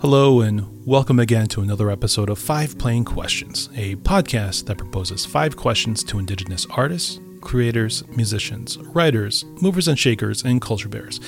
[0.00, 5.26] Hello, and welcome again to another episode of Five Plain Questions, a podcast that proposes
[5.26, 11.20] five questions to Indigenous artists, creators, musicians, writers, movers and shakers, and culture bearers.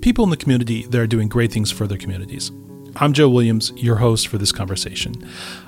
[0.00, 2.50] People in the community that are doing great things for their communities.
[2.96, 5.14] I'm Joe Williams, your host for this conversation.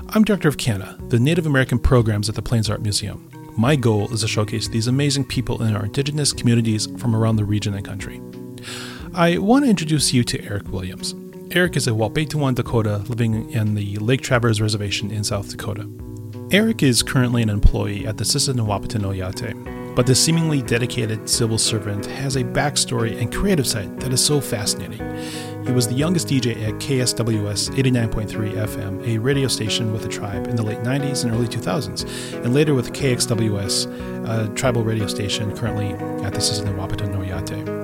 [0.08, 3.30] I'm director of CANA, the Native American programs at the Plains Art Museum.
[3.56, 7.44] My goal is to showcase these amazing people in our Indigenous communities from around the
[7.44, 8.20] region and country.
[9.14, 11.14] I want to introduce you to Eric Williams.
[11.52, 15.88] Eric is a Wahpetuan Dakota living in the Lake Traverse Reservation in South Dakota.
[16.50, 21.56] Eric is currently an employee at the Sisseton Wahpeton Oyate, but this seemingly dedicated civil
[21.56, 25.00] servant has a backstory and creative side that is so fascinating.
[25.64, 30.48] He was the youngest DJ at KSWS 89.3 FM, a radio station with the tribe
[30.48, 35.56] in the late 90s and early 2000s, and later with KXWS, a tribal radio station
[35.56, 35.92] currently
[36.26, 37.77] at the Sisseton Wahpeton Oyate.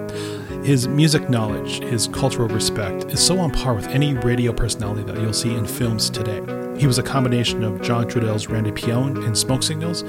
[0.64, 5.20] His music knowledge, his cultural respect is so on par with any radio personality that
[5.20, 6.40] you'll see in films today.
[6.80, 10.04] He was a combination of John Trudell's Randy Peone in Smoke Signals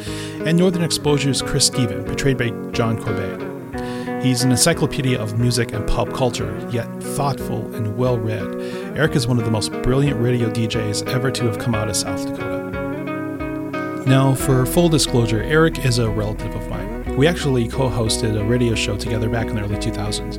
[0.45, 4.23] and Northern Exposure's Chris Steven, portrayed by John Corbett.
[4.23, 8.47] He's an encyclopedia of music and pop culture, yet thoughtful and well read.
[8.97, 11.97] Eric is one of the most brilliant radio DJs ever to have come out of
[11.97, 12.71] South Dakota.
[14.07, 16.74] Now, for full disclosure, Eric is a relative of mine.
[17.17, 20.37] We actually co hosted a radio show together back in the early 2000s.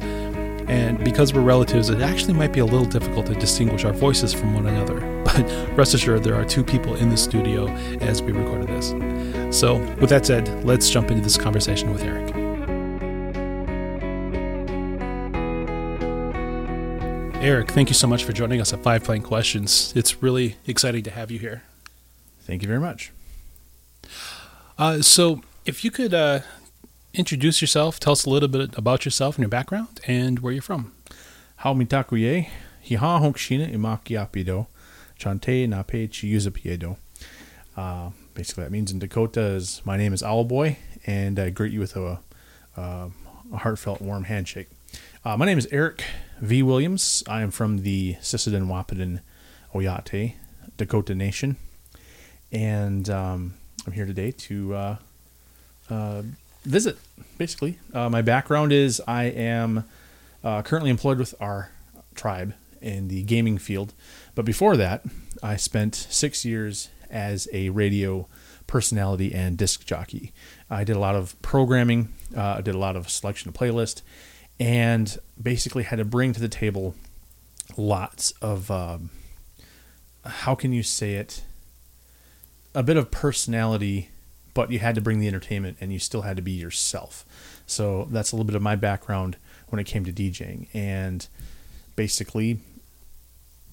[0.68, 4.34] And because we're relatives, it actually might be a little difficult to distinguish our voices
[4.34, 5.00] from one another.
[5.26, 7.66] But rest assured, there are two people in the studio
[8.00, 8.90] as we recorded this.
[9.58, 12.34] So, with that said, let's jump into this conversation with Eric.
[17.42, 19.94] Eric, thank you so much for joining us at Five Plain Questions.
[19.96, 21.62] It's really exciting to have you here.
[22.40, 23.12] Thank you very much.
[24.78, 26.40] Uh, so, if you could uh,
[27.16, 30.62] introduce yourself, tell us a little bit about yourself and your background and where you're
[30.62, 30.92] from.
[31.56, 32.48] How mitakuye,
[32.84, 34.66] hiha honkshina imakiapido,
[35.18, 36.98] chante nape chiuzapiedo.
[37.74, 41.80] Uh, basically, that means in Dakota is my name is Owlboy, and I greet you
[41.80, 42.20] with a,
[42.76, 43.08] uh,
[43.52, 44.68] a heartfelt, warm handshake.
[45.24, 46.04] Uh, my name is Eric
[46.40, 46.62] V.
[46.62, 47.24] Williams.
[47.26, 49.20] I am from the Sisseton Wahpeton
[49.74, 50.34] Oyate,
[50.76, 51.56] Dakota Nation,
[52.52, 53.54] and um,
[53.86, 54.96] I'm here today to uh,
[55.88, 56.22] uh,
[56.66, 56.98] visit,
[57.38, 57.78] basically.
[57.94, 59.84] Uh, my background is I am
[60.44, 61.70] uh, currently employed with our
[62.14, 63.94] tribe in the gaming field.
[64.34, 65.04] But before that,
[65.42, 68.28] I spent six years as a radio
[68.66, 70.32] personality and disc jockey.
[70.68, 74.02] I did a lot of programming, uh, I did a lot of selection of playlist,
[74.58, 76.94] and basically had to bring to the table
[77.76, 79.10] lots of, um,
[80.24, 81.44] how can you say it,
[82.74, 84.10] a bit of personality
[84.56, 87.26] but you had to bring the entertainment and you still had to be yourself.
[87.66, 89.36] So that's a little bit of my background
[89.68, 90.68] when it came to DJing.
[90.72, 91.28] And
[91.94, 92.60] basically,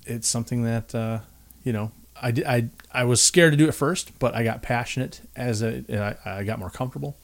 [0.06, 1.20] it's something that, uh,
[1.64, 1.92] you know,
[2.22, 6.18] I, I, I was scared to do it first, but I got passionate as a,
[6.26, 7.16] I, I got more comfortable.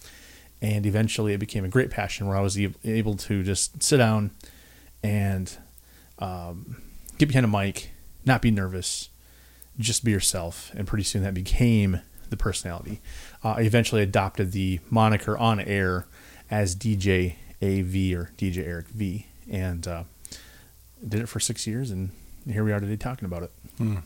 [0.61, 4.31] And eventually it became a great passion where I was able to just sit down
[5.03, 5.51] and
[6.19, 6.81] um,
[7.17, 7.91] get behind a mic,
[8.25, 9.09] not be nervous,
[9.77, 10.71] just be yourself.
[10.77, 11.99] And pretty soon that became
[12.29, 13.01] the personality.
[13.43, 16.05] Uh, I eventually adopted the moniker on air
[16.51, 20.03] as DJ AV or DJ Eric V, and uh,
[21.07, 22.11] did it for six years, and
[22.45, 23.51] here we are today talking about it.
[23.77, 23.97] Hmm.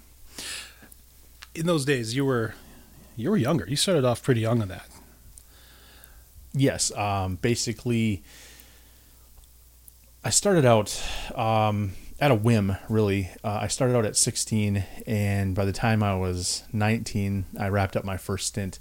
[1.56, 2.54] In those days, you were
[3.16, 3.66] you were younger.
[3.68, 4.88] You started off pretty young on that.
[6.54, 8.24] Yes, um, basically,
[10.24, 11.02] I started out.
[11.36, 13.32] Um, at a whim, really.
[13.44, 17.98] Uh, I started out at 16, and by the time I was 19, I wrapped
[17.98, 18.80] up my first stint.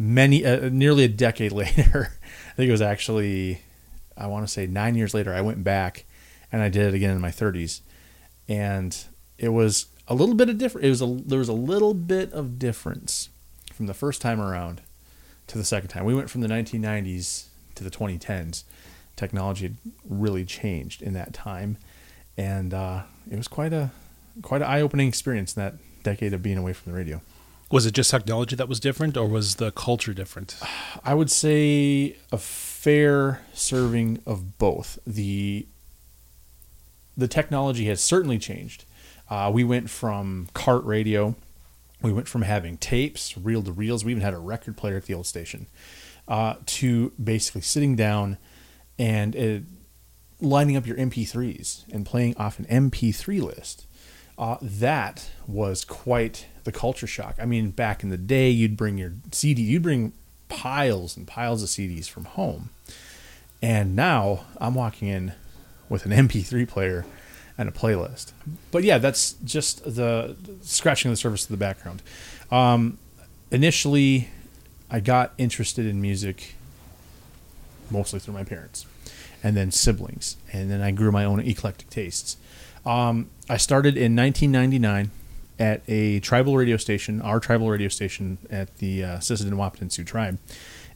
[0.00, 2.12] Many, uh, nearly a decade later,
[2.50, 3.60] I think it was actually,
[4.16, 6.04] I want to say nine years later, I went back
[6.50, 7.80] and I did it again in my 30s,
[8.48, 8.96] and
[9.38, 10.86] it was a little bit of different.
[10.86, 13.28] It was a there was a little bit of difference
[13.72, 14.80] from the first time around
[15.46, 16.04] to the second time.
[16.04, 17.46] We went from the 1990s
[17.76, 18.64] to the 2010s.
[19.14, 19.76] Technology had
[20.08, 21.76] really changed in that time
[22.40, 23.90] and uh, it was quite a
[24.42, 27.20] quite an eye opening experience in that decade of being away from the radio.
[27.70, 30.56] Was it just technology that was different, or was the culture different?
[31.04, 34.98] I would say a fair serving of both.
[35.06, 35.66] the
[37.16, 38.84] The technology has certainly changed.
[39.28, 41.36] Uh, we went from cart radio,
[42.02, 44.04] we went from having tapes, reel to reels.
[44.04, 45.66] We even had a record player at the old station,
[46.26, 48.38] uh, to basically sitting down
[48.98, 49.62] and it,
[50.40, 53.86] lining up your MP3s and playing off an MP3 list.
[54.38, 57.36] Uh, that was quite the culture shock.
[57.40, 60.12] I mean, back in the day, you'd bring your CD, you'd bring
[60.48, 62.70] piles and piles of CDs from home.
[63.62, 65.32] And now I'm walking in
[65.88, 67.04] with an MP3 player
[67.58, 68.32] and a playlist.
[68.70, 72.02] But yeah, that's just the scratching the surface of the background.
[72.50, 72.98] Um,
[73.50, 74.28] initially,
[74.90, 76.54] I got interested in music
[77.90, 78.86] mostly through my parents,
[79.42, 82.36] and then siblings, and then I grew my own eclectic tastes.
[82.86, 85.10] Um, I started in 1999
[85.60, 90.02] at a tribal radio station, our tribal radio station at the uh, Sisseton Wahpeton Sioux
[90.02, 90.38] tribe.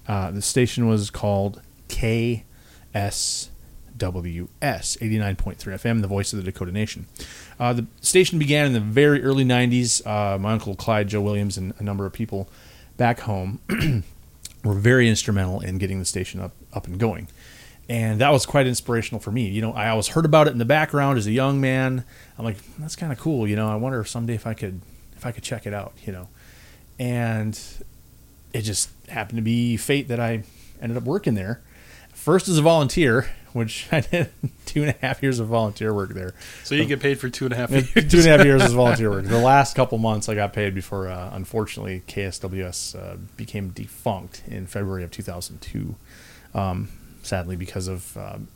[0.09, 2.43] Uh, the station was called KSWS
[3.99, 7.07] 89.3 FM, the voice of the Dakota Nation.
[7.61, 10.05] Uh, the station began in the very early 90s.
[10.07, 12.49] Uh, my uncle Clyde, Joe Williams, and a number of people
[12.97, 13.61] back home
[14.65, 17.29] were very instrumental in getting the station up, up and going.
[17.87, 19.49] And that was quite inspirational for me.
[19.49, 22.05] You know, I always heard about it in the background as a young man.
[22.39, 23.47] I'm like, that's kind of cool.
[23.47, 24.81] You know, I wonder if someday if I could,
[25.17, 25.93] if I could check it out.
[26.05, 26.29] You know,
[26.99, 27.59] and
[28.53, 30.45] it just happened to be fate that I
[30.81, 31.61] ended up working there.
[32.13, 34.31] First as a volunteer, which I did
[34.67, 36.35] two and a half years of volunteer work there.
[36.65, 37.91] So you get paid for two and a half years.
[37.95, 39.25] two and a half years as volunteer work.
[39.25, 44.67] The last couple months I got paid before, uh, unfortunately, KSWS uh, became defunct in
[44.67, 45.95] February of 2002.
[46.55, 46.89] Um,
[47.23, 48.49] sadly, because of um,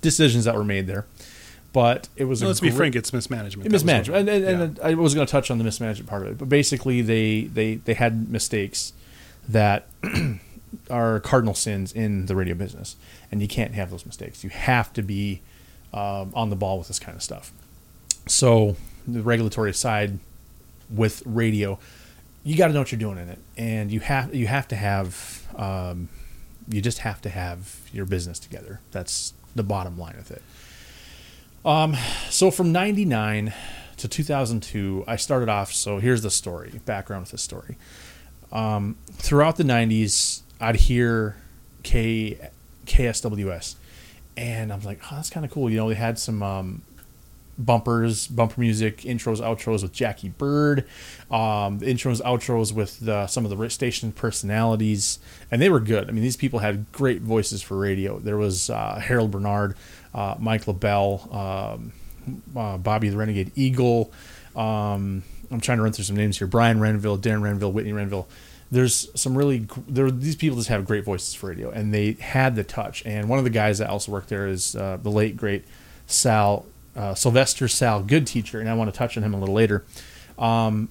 [0.00, 1.06] decisions that were made there.
[1.74, 2.40] But it was.
[2.40, 2.94] No, let's be frank.
[2.94, 3.68] It's mismanagement.
[3.68, 4.86] Mismanagement, and, and, and yeah.
[4.86, 6.38] I was going to touch on the mismanagement part of it.
[6.38, 8.92] But basically, they they they had mistakes
[9.48, 9.88] that
[10.90, 12.94] are cardinal sins in the radio business,
[13.32, 14.44] and you can't have those mistakes.
[14.44, 15.42] You have to be
[15.92, 17.50] um, on the ball with this kind of stuff.
[18.28, 18.76] So
[19.08, 20.20] the regulatory side
[20.88, 21.80] with radio,
[22.44, 24.76] you got to know what you're doing in it, and you have you have to
[24.76, 26.08] have um,
[26.68, 28.78] you just have to have your business together.
[28.92, 30.42] That's the bottom line of it.
[31.64, 31.96] Um,
[32.28, 33.52] so from 99
[33.96, 35.72] to 2002, I started off.
[35.72, 37.76] So here's the story, background with the story.
[38.52, 41.36] Um, throughout the 90s, I'd hear
[41.82, 42.50] K,
[42.86, 43.76] KSWS,
[44.36, 45.70] and I'm like, oh, that's kind of cool.
[45.70, 46.82] You know, they had some um,
[47.58, 50.86] bumpers, bumper music, intros, outros with Jackie Bird,
[51.30, 55.18] um, intros, outros with the, some of the station personalities,
[55.50, 56.08] and they were good.
[56.08, 58.18] I mean, these people had great voices for radio.
[58.18, 59.76] There was uh, Harold Bernard,
[60.14, 61.92] uh, Mike LaBelle, um,
[62.56, 64.12] uh, Bobby the Renegade Eagle.
[64.56, 68.28] Um, I'm trying to run through some names here: Brian Renville, Darren Renville, Whitney Renville.
[68.70, 70.10] There's some really there.
[70.10, 73.04] These people just have great voices for radio, and they had the touch.
[73.04, 75.64] And one of the guys that also worked there is uh, the late great
[76.06, 76.66] Sal
[76.96, 79.84] uh, Sylvester Sal Good teacher, and I want to touch on him a little later.
[80.38, 80.88] Um,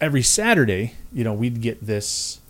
[0.00, 2.40] every Saturday, you know, we'd get this.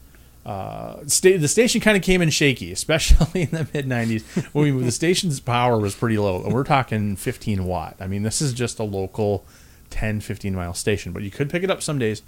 [0.49, 4.23] Uh, sta- the station kind of came in shaky, especially in the mid '90s
[4.55, 7.97] when we, the station's power was pretty low, and we're talking 15 watt.
[8.01, 9.45] I mean, this is just a local
[9.91, 12.23] 10, 15 mile station, but you could pick it up some days.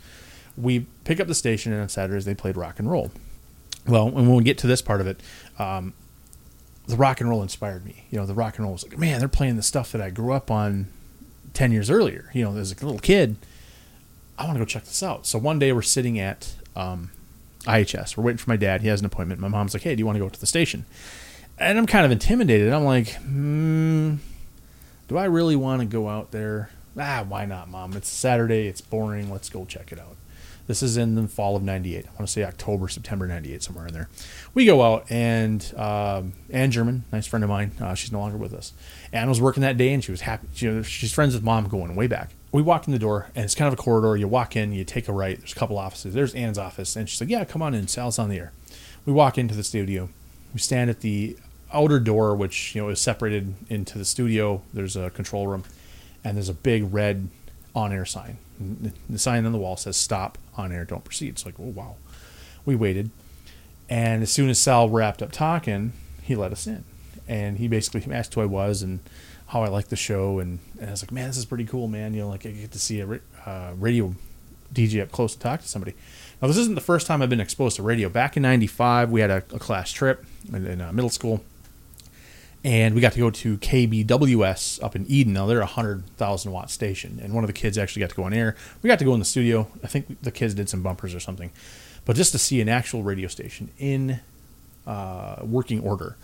[0.54, 3.10] We pick up the station, and on Saturdays they played rock and roll.
[3.86, 5.22] Well, and when we get to this part of it,
[5.58, 5.94] um,
[6.86, 8.04] the rock and roll inspired me.
[8.10, 10.10] You know, the rock and roll was like, man, they're playing the stuff that I
[10.10, 10.88] grew up on
[11.54, 12.30] 10 years earlier.
[12.34, 13.36] You know, as a little kid,
[14.36, 15.26] I want to go check this out.
[15.26, 17.10] So one day we're sitting at um,
[17.64, 18.16] IHS.
[18.16, 18.82] We're waiting for my dad.
[18.82, 19.40] He has an appointment.
[19.40, 20.86] My mom's like, hey, do you want to go to the station?
[21.58, 22.72] And I'm kind of intimidated.
[22.72, 24.16] I'm like, hmm,
[25.08, 26.70] do I really want to go out there?
[26.98, 27.94] Ah, why not, mom?
[27.94, 28.66] It's Saturday.
[28.66, 29.30] It's boring.
[29.30, 30.16] Let's go check it out.
[30.66, 32.06] This is in the fall of 98.
[32.06, 34.08] I want to say October, September 98, somewhere in there.
[34.54, 38.36] We go out, and um, Ann German, nice friend of mine, uh, she's no longer
[38.36, 38.72] with us.
[39.12, 40.46] Ann was working that day, and she was happy.
[40.54, 42.30] She, she's friends with mom going way back.
[42.52, 44.16] We walk in the door, and it's kind of a corridor.
[44.16, 45.38] You walk in, you take a right.
[45.38, 46.14] There's a couple offices.
[46.14, 47.86] There's Ann's office, and she's like, Yeah, come on in.
[47.86, 48.52] Sal's on the air.
[49.06, 50.08] We walk into the studio.
[50.52, 51.36] We stand at the
[51.72, 54.62] outer door, which you know is separated into the studio.
[54.72, 55.64] There's a control room,
[56.24, 57.28] and there's a big red
[57.74, 58.38] on-air sign.
[59.08, 61.96] The sign on the wall says "Stop on air, don't proceed." It's like, oh wow.
[62.66, 63.10] We waited,
[63.88, 65.92] and as soon as Sal wrapped up talking,
[66.22, 66.84] he let us in,
[67.26, 69.00] and he basically asked who I was and
[69.50, 71.88] how I like the show, and, and I was like, man, this is pretty cool,
[71.88, 72.14] man.
[72.14, 74.14] You know, like I get to see a uh, radio
[74.72, 75.94] DJ up close to talk to somebody.
[76.40, 78.08] Now, this isn't the first time I've been exposed to radio.
[78.08, 81.44] Back in '95, we had a, a class trip in, in uh, middle school
[82.62, 85.32] and we got to go to KBWS up in Eden.
[85.32, 88.16] Now they're a hundred thousand watt station, and one of the kids actually got to
[88.16, 88.54] go on air.
[88.82, 89.68] We got to go in the studio.
[89.82, 91.50] I think the kids did some bumpers or something,
[92.04, 94.20] but just to see an actual radio station in
[94.86, 96.16] uh, working order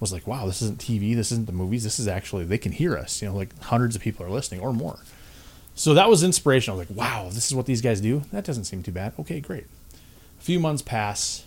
[0.00, 2.72] was like, wow, this isn't TV, this isn't the movies, this is actually they can
[2.72, 3.22] hear us.
[3.22, 4.98] You know, like hundreds of people are listening or more.
[5.74, 6.78] So that was inspirational.
[6.78, 8.22] I was like, wow, this is what these guys do.
[8.32, 9.12] That doesn't seem too bad.
[9.18, 9.66] Okay, great.
[10.38, 11.44] A few months pass,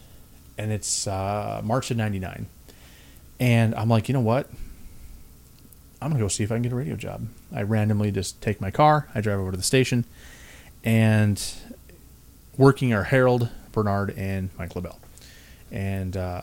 [0.57, 2.47] and it's uh, March of '99
[3.39, 4.49] and I'm like, you know what?
[6.01, 7.27] I'm gonna go see if I can get a radio job.
[7.53, 10.05] I randomly just take my car, I drive over to the station,
[10.83, 11.41] and
[12.57, 14.99] working are Harold, Bernard, and Mike LaBelle.
[15.71, 16.41] And uh,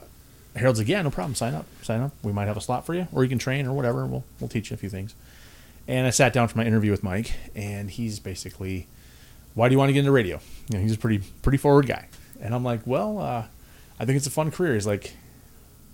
[0.56, 1.34] Harold's like, yeah, no problem.
[1.34, 2.12] Sign up, sign up.
[2.22, 4.06] We might have a slot for you, or you can train or whatever.
[4.06, 5.14] We'll we'll teach you a few things.
[5.88, 8.86] And I sat down for my interview with Mike, and he's basically,
[9.54, 11.86] "Why do you want to get into radio?" You know, he's a pretty pretty forward
[11.86, 12.08] guy,
[12.40, 13.44] and I'm like, "Well, uh,
[14.00, 15.14] I think it's a fun career." He's like,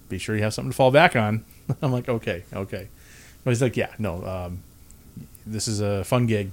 [0.09, 1.45] "Be sure you have something to fall back on."
[1.83, 2.89] I'm like, "Okay, okay,"
[3.45, 4.63] but he's like, "Yeah, no, um,
[5.45, 6.53] this is a fun gig,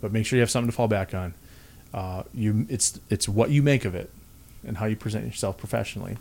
[0.00, 1.34] but make sure you have something to fall back on.
[1.92, 4.10] Uh, you, it's it's what you make of it,
[4.66, 6.16] and how you present yourself professionally."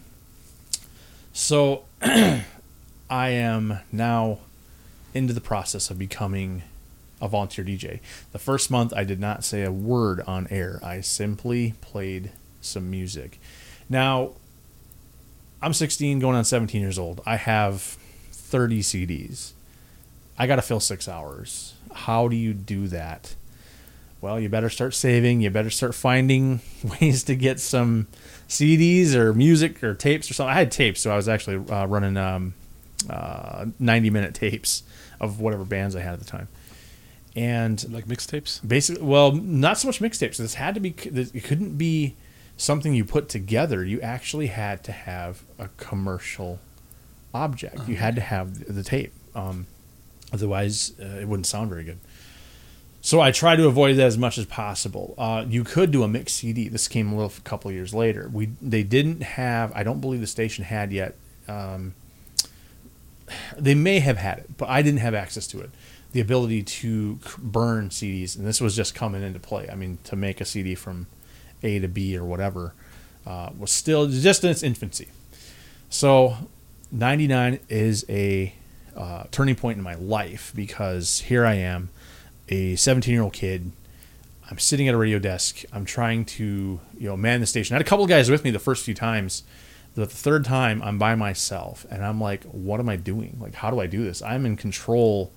[1.38, 2.44] So, I
[3.10, 4.40] am now
[5.14, 6.64] into the process of becoming
[7.22, 8.00] a volunteer DJ.
[8.32, 10.80] The first month, I did not say a word on air.
[10.82, 13.38] I simply played some music.
[13.90, 14.32] Now,
[15.62, 17.20] I'm 16, going on 17 years old.
[17.26, 17.82] I have
[18.32, 19.52] 30 CDs.
[20.40, 21.74] I got to fill six hours.
[21.94, 23.36] How do you do that?
[24.22, 25.42] Well, you better start saving.
[25.42, 26.62] You better start finding
[27.02, 28.08] ways to get some
[28.48, 30.52] CDs or music or tapes or something.
[30.52, 32.54] I had tapes, so I was actually uh, running um,
[33.10, 34.84] uh, 90 minute tapes
[35.20, 36.48] of whatever bands I had at the time.
[37.36, 38.66] And Like mixtapes?
[38.66, 40.38] basically, well, not so much mixtapes.
[40.38, 40.96] This had to be.
[41.04, 42.16] It couldn't be
[42.56, 43.84] something you put together.
[43.84, 46.60] You actually had to have a commercial
[47.34, 47.90] object.
[47.90, 49.12] You had to have the tape.
[49.36, 49.68] Um,
[50.32, 52.00] otherwise, uh, it wouldn't sound very good.
[53.06, 55.14] So I try to avoid that as much as possible.
[55.16, 56.70] Uh, you could do a mixed CD.
[56.70, 58.32] This came a little a couple years later.
[58.34, 59.72] We they didn't have.
[59.76, 61.14] I don't believe the station had yet.
[61.48, 61.94] Um,
[63.56, 65.70] they may have had it, but I didn't have access to it.
[66.14, 69.70] The ability to burn CDs, and this was just coming into play.
[69.72, 71.06] I mean, to make a CD from
[71.62, 72.74] A to B or whatever
[73.24, 75.10] uh, was still just in its infancy.
[75.92, 76.38] So,
[76.92, 78.56] 99 is a
[78.98, 81.90] uh, turning point in my life because here I am,
[82.50, 83.72] a 17 year old kid.
[84.50, 85.64] I'm sitting at a radio desk.
[85.74, 87.74] I'm trying to, you know, man the station.
[87.74, 89.44] I had a couple guys with me the first few times.
[89.96, 93.38] But the third time, I'm by myself, and I'm like, "What am I doing?
[93.40, 94.22] Like, how do I do this?
[94.22, 95.32] I'm in control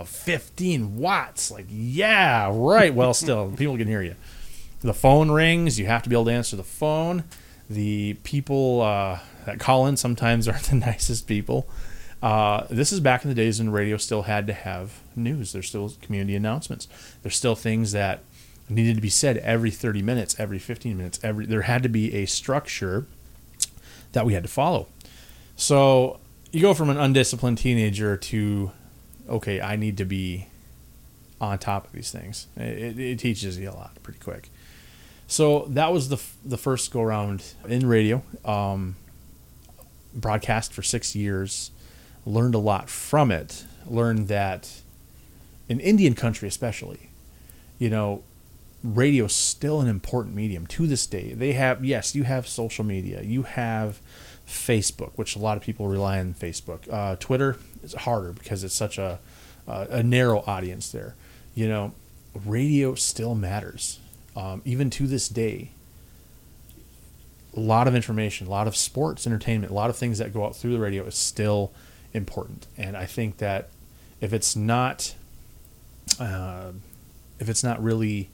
[0.00, 1.50] of 15 watts.
[1.50, 2.92] Like, yeah, right.
[2.92, 4.16] Well, still, people can hear you.
[4.80, 5.78] The phone rings.
[5.78, 7.24] You have to be able to answer the phone.
[7.68, 11.68] The people uh, that call in sometimes aren't the nicest people.
[12.22, 15.52] Uh, this is back in the days when radio still had to have news.
[15.52, 16.86] There's still community announcements.
[17.22, 18.20] There's still things that
[18.68, 21.18] needed to be said every 30 minutes, every 15 minutes.
[21.22, 23.06] Every there had to be a structure
[24.12, 24.86] that we had to follow.
[25.56, 26.20] So
[26.52, 28.70] you go from an undisciplined teenager to,
[29.28, 30.46] okay, I need to be
[31.40, 32.48] on top of these things.
[32.56, 34.50] It, it teaches you a lot pretty quick.
[35.26, 38.22] So that was the f- the first go around in radio.
[38.44, 38.96] Um,
[40.12, 41.70] broadcast for six years,
[42.26, 43.64] learned a lot from it.
[43.86, 44.82] Learned that
[45.68, 47.10] in Indian country, especially,
[47.78, 48.22] you know,
[48.82, 51.32] radio is still an important medium to this day.
[51.32, 54.00] They have yes, you have social media, you have
[54.46, 56.80] Facebook, which a lot of people rely on Facebook.
[56.92, 59.18] Uh, Twitter is harder because it's such a
[59.66, 61.14] a, a narrow audience there.
[61.54, 61.92] You know,
[62.44, 63.98] radio still matters,
[64.36, 65.70] um, even to this day.
[67.56, 70.44] A lot of information, a lot of sports, entertainment, a lot of things that go
[70.44, 71.72] out through the radio is still
[72.12, 73.70] important, and I think that
[74.20, 75.14] if it's not,
[76.18, 76.72] uh,
[77.38, 78.30] if it's not really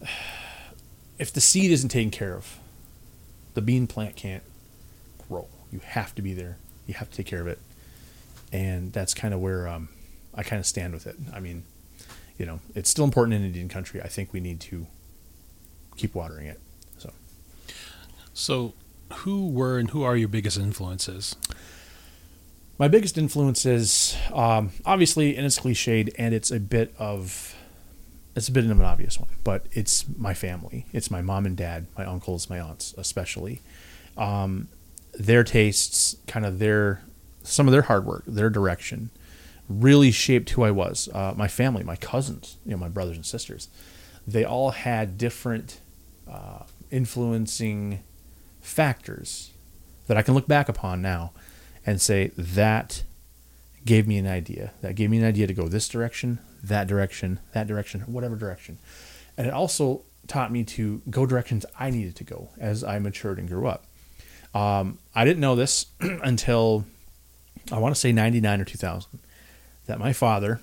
[1.18, 2.58] if the seed isn't taken care of,
[3.54, 4.42] the bean plant can't
[5.28, 5.46] grow.
[5.70, 6.56] You have to be there.
[6.86, 7.58] You have to take care of it,
[8.52, 9.88] and that's kind of where um,
[10.34, 11.16] I kind of stand with it.
[11.32, 11.62] I mean,
[12.38, 14.00] you know, it's still important in Indian country.
[14.02, 14.86] I think we need to
[15.96, 16.58] keep watering it.
[16.98, 17.12] So,
[18.32, 18.74] So,
[19.12, 21.36] who were and who are your biggest influences?
[22.80, 27.54] My biggest influences, um, obviously, and it's cliched, and it's a bit of
[28.34, 30.86] it's a bit of an obvious one, but it's my family.
[30.90, 33.60] It's my mom and dad, my uncles, my aunts, especially.
[34.16, 34.68] Um,
[35.12, 37.02] their tastes, kind of their,
[37.42, 39.10] some of their hard work, their direction,
[39.68, 41.10] really shaped who I was.
[41.12, 43.68] Uh, my family, my cousins, you know, my brothers and sisters,
[44.26, 45.80] they all had different
[46.30, 48.00] uh, influencing
[48.62, 49.50] factors
[50.06, 51.32] that I can look back upon now
[51.86, 53.02] and say that
[53.84, 54.72] gave me an idea.
[54.82, 58.78] That gave me an idea to go this direction, that direction, that direction, whatever direction.
[59.36, 63.38] And it also taught me to go directions I needed to go as I matured
[63.38, 63.86] and grew up.
[64.54, 66.84] Um, I didn't know this until
[67.72, 69.20] I want to say 99 or 2000
[69.86, 70.60] that my father,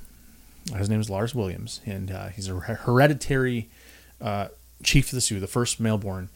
[0.76, 3.70] his name is Lars Williams, and uh, he's a hereditary
[4.22, 4.48] uh,
[4.84, 6.30] chief of the Sioux, the first male-born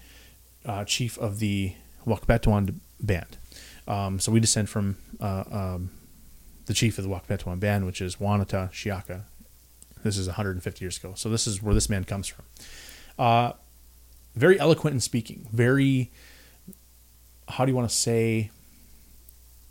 [0.65, 1.73] uh, chief of the
[2.05, 3.37] Wakpetuan band.
[3.91, 5.91] Um, so we descend from uh, um,
[6.65, 9.23] the chief of the Wakpetuan band, which is Wanata Shiaka.
[10.01, 11.11] This is 150 years ago.
[11.15, 12.45] So this is where this man comes from.
[13.19, 13.51] Uh,
[14.33, 15.49] very eloquent in speaking.
[15.51, 16.09] Very,
[17.49, 18.49] how do you want to say,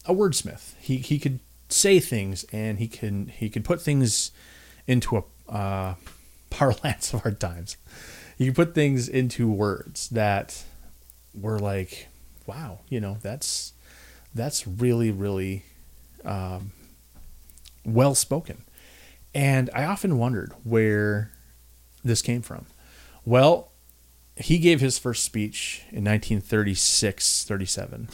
[0.05, 0.75] a wordsmith.
[0.79, 4.33] He he could say things and he can he could put things
[4.87, 5.95] into a uh,
[6.51, 7.77] parlance of our times.
[8.37, 10.65] You can put things into words that
[11.35, 12.09] were like,
[12.47, 13.73] wow, you know, that's
[14.35, 15.65] that's really really
[16.25, 16.73] um,
[17.85, 18.65] well spoken.
[19.35, 21.31] And I often wondered where
[22.03, 22.67] this came from.
[23.25, 23.71] Well,
[24.37, 28.09] he gave his first speech in 1936 37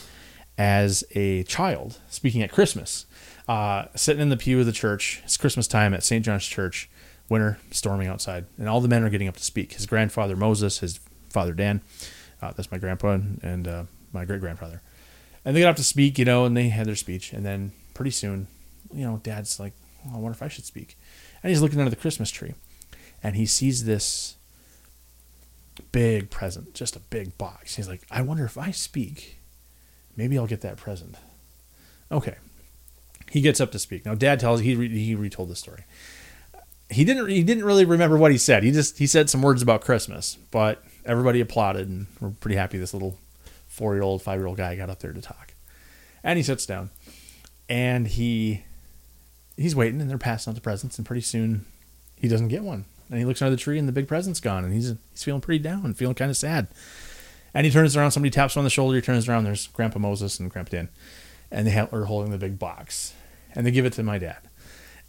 [0.57, 3.05] as a child, speaking at Christmas,
[3.47, 5.21] uh, sitting in the pew of the church.
[5.23, 6.25] It's Christmas time at St.
[6.25, 6.89] John's Church,
[7.29, 9.73] winter, storming outside, and all the men are getting up to speak.
[9.73, 11.81] His grandfather Moses, his father Dan,
[12.41, 14.81] uh, that's my grandpa, and uh, my great grandfather.
[15.45, 17.33] And they got up to speak, you know, and they had their speech.
[17.33, 18.47] And then pretty soon,
[18.93, 19.73] you know, dad's like,
[20.13, 20.97] I wonder if I should speak.
[21.43, 22.53] And he's looking under the Christmas tree,
[23.21, 24.35] and he sees this
[25.91, 27.75] big present, just a big box.
[27.75, 29.39] He's like, I wonder if I speak,
[30.15, 31.15] maybe I'll get that present.
[32.11, 32.35] Okay.
[33.29, 34.05] He gets up to speak.
[34.05, 35.83] Now, Dad tells he re, he retold the story.
[36.89, 38.63] He didn't he didn't really remember what he said.
[38.63, 42.77] He just he said some words about Christmas, but everybody applauded and we're pretty happy
[42.77, 43.17] this little
[43.77, 45.53] four year old five year old guy got up there to talk.
[46.23, 46.89] And he sits down,
[47.69, 48.63] and he
[49.55, 51.65] he's waiting, and they're passing out the presents, and pretty soon
[52.15, 54.63] he doesn't get one and he looks under the tree and the big present's gone
[54.63, 56.67] and he's he's feeling pretty down, feeling kind of sad.
[57.53, 59.99] And he turns around, somebody taps him on the shoulder, he turns around, there's Grandpa
[59.99, 60.89] Moses and Grandpa Dan.
[61.49, 63.13] And they are holding the big box.
[63.55, 64.37] And they give it to my dad.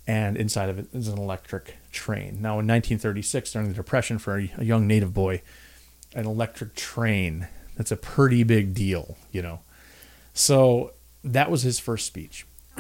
[0.06, 2.40] And inside of it is an electric train.
[2.40, 5.42] Now in 1936, during the Depression for a young native boy,
[6.14, 7.48] an electric train,
[7.78, 9.61] that's a pretty big deal, you know.
[10.35, 10.92] So
[11.25, 12.44] that was his first speech.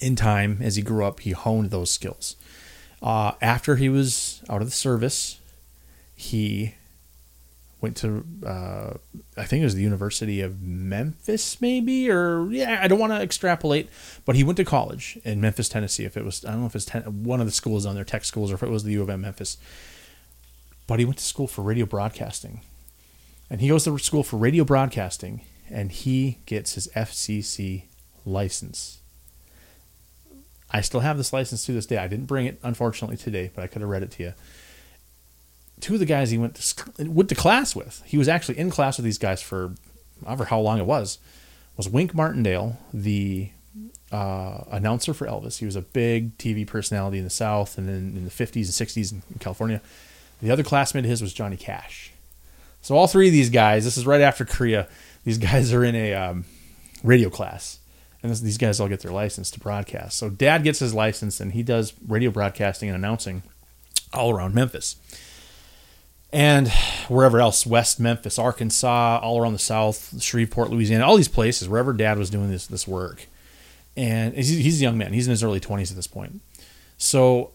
[0.00, 2.36] in time, as he grew up, he honed those skills.
[3.02, 5.40] Uh, after he was out of the service,
[6.14, 6.74] he
[7.80, 8.94] went to uh,
[9.36, 13.20] I think it was the University of Memphis, maybe or yeah, I don't want to
[13.20, 13.88] extrapolate,
[14.24, 16.04] but he went to college in Memphis, Tennessee.
[16.04, 18.04] If it was I don't know if it's ten, one of the schools on their
[18.04, 19.58] tech schools or if it was the U of M Memphis,
[20.86, 22.62] but he went to school for radio broadcasting,
[23.50, 27.84] and he goes to school for radio broadcasting, and he gets his FCC
[28.24, 29.00] license
[30.70, 31.98] I still have this license to this day.
[31.98, 34.34] I didn't bring it, unfortunately, today, but I could have read it to you.
[35.80, 38.70] Two of the guys he went to went to class with, he was actually in
[38.70, 39.74] class with these guys for
[40.24, 41.18] however how long it was,
[41.76, 43.50] was Wink Martindale, the
[44.10, 45.58] uh, announcer for Elvis.
[45.58, 48.88] He was a big TV personality in the South and then in the 50s and
[48.88, 49.82] 60s in California.
[50.40, 52.12] The other classmate of his was Johnny Cash.
[52.86, 54.86] So all three of these guys, this is right after Korea,
[55.24, 56.44] these guys are in a um,
[57.02, 57.80] radio class
[58.22, 60.16] and this, these guys all get their license to broadcast.
[60.16, 63.42] So dad gets his license and he does radio broadcasting and announcing
[64.14, 64.94] all around Memphis.
[66.32, 66.68] And
[67.08, 71.92] wherever else, West Memphis, Arkansas, all around the South, Shreveport, Louisiana, all these places, wherever
[71.92, 73.26] dad was doing this this work.
[73.96, 75.12] And he's, he's a young man.
[75.12, 76.40] He's in his early 20s at this point.
[76.98, 77.50] So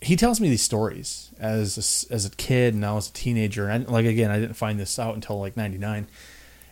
[0.00, 3.68] he tells me these stories as a, as a kid and now as a teenager.
[3.68, 6.06] And I, like again, I didn't find this out until like '99.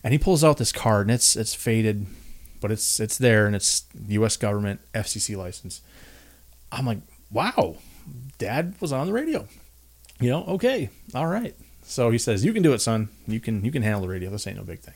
[0.04, 2.06] And he pulls out this card and it's it's faded
[2.60, 4.36] but it's it's there and it's U.S.
[4.36, 5.82] government FCC license.
[6.72, 6.98] I'm like,
[7.30, 7.76] wow,
[8.38, 9.46] Dad was on the radio.
[10.20, 11.54] You know, okay, all right.
[11.82, 13.08] So he says, "You can do it, son.
[13.26, 14.30] You can you can handle the radio.
[14.30, 14.94] This ain't no big thing."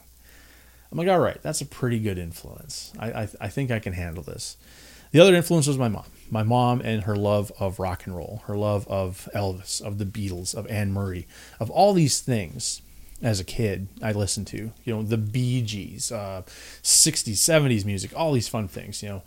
[0.91, 2.93] I'm like, all right, that's a pretty good influence.
[2.99, 4.57] I, I, I think I can handle this.
[5.13, 6.07] The other influence was my mom.
[6.31, 10.05] My mom and her love of rock and roll, her love of Elvis, of the
[10.05, 11.27] Beatles, of Anne Murray,
[11.59, 12.83] of all these things
[13.23, 14.73] as a kid I listened to.
[14.85, 16.43] You know, the Bee Gees, uh,
[16.83, 19.03] 60s, 70s music, all these fun things.
[19.03, 19.23] You know,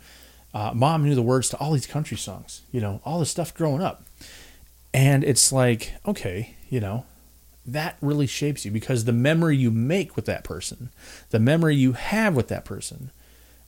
[0.52, 2.62] uh, mom knew the words to all these country songs.
[2.72, 4.04] You know, all this stuff growing up,
[4.92, 7.04] and it's like, okay, you know,
[7.66, 10.90] that really shapes you because the memory you make with that person,
[11.30, 13.10] the memory you have with that person,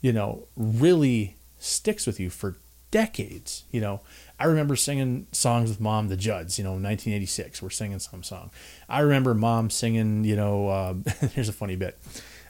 [0.01, 2.57] you know, really sticks with you for
[2.91, 3.65] decades.
[3.71, 4.01] You know,
[4.39, 7.63] I remember singing songs with mom, the Judds, you know, 1986.
[7.63, 8.51] We're singing some song.
[8.89, 10.95] I remember mom singing, you know, uh,
[11.33, 11.99] here's a funny bit.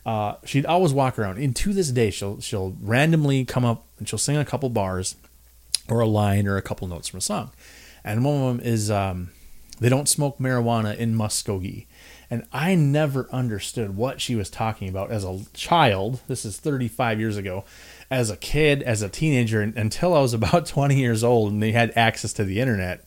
[0.04, 4.08] Uh, she'd always walk around, and to this day, she'll she'll randomly come up and
[4.08, 5.16] she'll sing a couple bars,
[5.88, 7.50] or a line, or a couple notes from a song.
[8.04, 9.30] And one of them is, um,
[9.80, 11.86] "They don't smoke marijuana in Muskogee,"
[12.30, 16.20] and I never understood what she was talking about as a child.
[16.28, 17.64] This is 35 years ago,
[18.10, 21.72] as a kid, as a teenager, until I was about 20 years old and they
[21.72, 23.04] had access to the internet.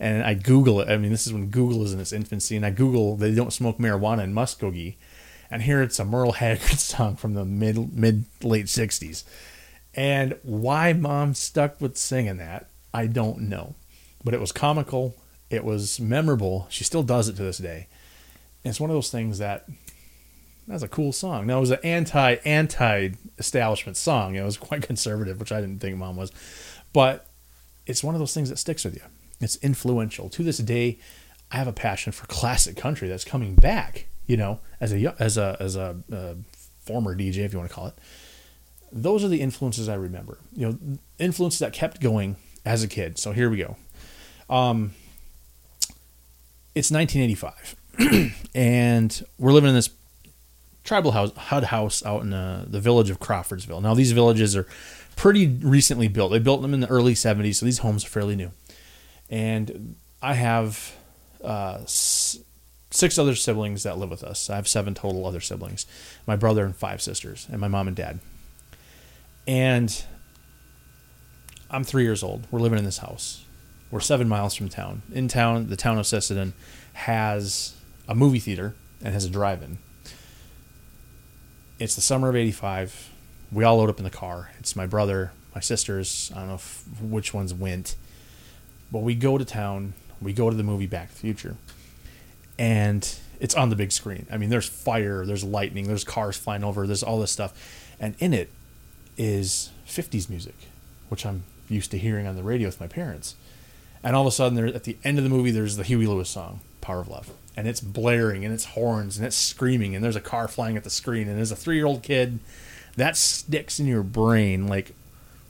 [0.00, 0.88] And I Google it.
[0.88, 2.56] I mean, this is when Google is in its infancy.
[2.56, 4.94] And I Google, they don't smoke marijuana in Muskogee.
[5.50, 9.24] And here it's a Merle Haggard song from the mid, mid, late 60s.
[9.94, 13.74] And why mom stuck with singing that, I don't know.
[14.22, 15.16] But it was comical.
[15.50, 16.66] It was memorable.
[16.70, 17.88] She still does it to this day.
[18.62, 19.66] And it's one of those things that
[20.68, 21.46] that's a cool song.
[21.46, 24.34] Now it was an anti anti establishment song.
[24.34, 26.30] It was quite conservative, which I didn't think mom was.
[26.92, 27.26] But
[27.86, 29.02] it's one of those things that sticks with you.
[29.40, 30.28] It's influential.
[30.30, 30.98] To this day,
[31.50, 34.06] I have a passion for classic country that's coming back.
[34.26, 36.34] You know, as a as a as a uh,
[36.84, 37.94] former DJ, if you want to call it.
[38.90, 40.38] Those are the influences I remember.
[40.54, 43.18] You know, influences that kept going as a kid.
[43.18, 43.76] So here we go.
[44.50, 44.92] Um,
[46.74, 47.76] it's 1985,
[48.54, 49.88] and we're living in this
[50.88, 53.80] tribal house, HUD house out in uh, the village of Crawfordsville.
[53.82, 54.66] Now, these villages are
[55.16, 56.32] pretty recently built.
[56.32, 58.50] They built them in the early 70s, so these homes are fairly new.
[59.28, 60.96] And I have
[61.44, 62.38] uh, s-
[62.90, 64.48] six other siblings that live with us.
[64.48, 65.84] I have seven total other siblings
[66.26, 68.18] my brother and five sisters, and my mom and dad.
[69.46, 70.04] And
[71.70, 72.46] I'm three years old.
[72.50, 73.44] We're living in this house.
[73.90, 75.02] We're seven miles from town.
[75.12, 76.52] In town, the town of Sisseton
[76.94, 77.74] has
[78.08, 79.78] a movie theater and has a drive in.
[81.78, 83.10] It's the summer of 85.
[83.52, 84.50] We all load up in the car.
[84.58, 86.32] It's my brother, my sisters.
[86.34, 86.56] I don't know
[87.00, 87.94] which ones went.
[88.90, 89.94] But we go to town.
[90.20, 91.56] We go to the movie Back to the Future.
[92.58, 94.26] And it's on the big screen.
[94.28, 97.94] I mean, there's fire, there's lightning, there's cars flying over, there's all this stuff.
[98.00, 98.50] And in it
[99.16, 100.56] is 50s music,
[101.08, 103.36] which I'm used to hearing on the radio with my parents.
[104.02, 106.06] And all of a sudden, there at the end of the movie, there's the Huey
[106.06, 107.30] Lewis song, Power of Love.
[107.58, 110.84] And it's blaring and it's horns and it's screaming and there's a car flying at
[110.84, 111.26] the screen.
[111.26, 112.38] And as a three year old kid,
[112.96, 114.94] that sticks in your brain like,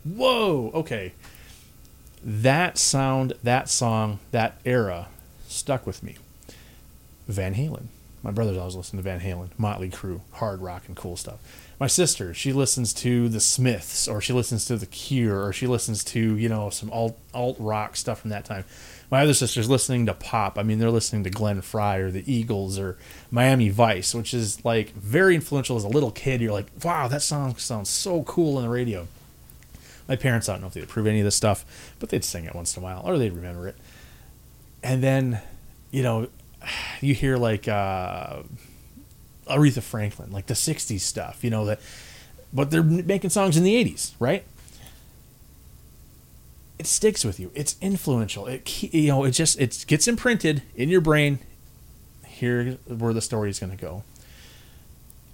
[0.04, 1.12] whoa, okay.
[2.24, 5.08] That sound, that song, that era
[5.48, 6.16] stuck with me.
[7.26, 7.88] Van Halen.
[8.22, 11.38] My brother's always listening to Van Halen, Motley Crue, hard rock and cool stuff.
[11.78, 15.68] My sister, she listens to the Smiths, or she listens to the Cure, or she
[15.68, 18.64] listens to you know some alt alt rock stuff from that time.
[19.10, 20.58] My other sister's listening to pop.
[20.58, 22.98] I mean, they're listening to Glenn Frey or the Eagles or
[23.30, 26.40] Miami Vice, which is like very influential as a little kid.
[26.42, 29.08] You're like, wow, that song sounds so cool on the radio.
[30.08, 31.64] My parents, I don't know if they'd approve any of this stuff,
[31.98, 33.76] but they'd sing it once in a while, or they'd remember it.
[34.82, 35.40] And then,
[35.90, 36.28] you know,
[37.00, 38.42] you hear like uh,
[39.46, 41.80] Aretha Franklin, like the '60s stuff, you know that,
[42.52, 44.44] but they're making songs in the '80s, right?
[46.78, 47.50] It sticks with you.
[47.54, 48.46] It's influential.
[48.46, 51.40] It you know it just it gets imprinted in your brain.
[52.26, 54.04] Here where the story is going to go.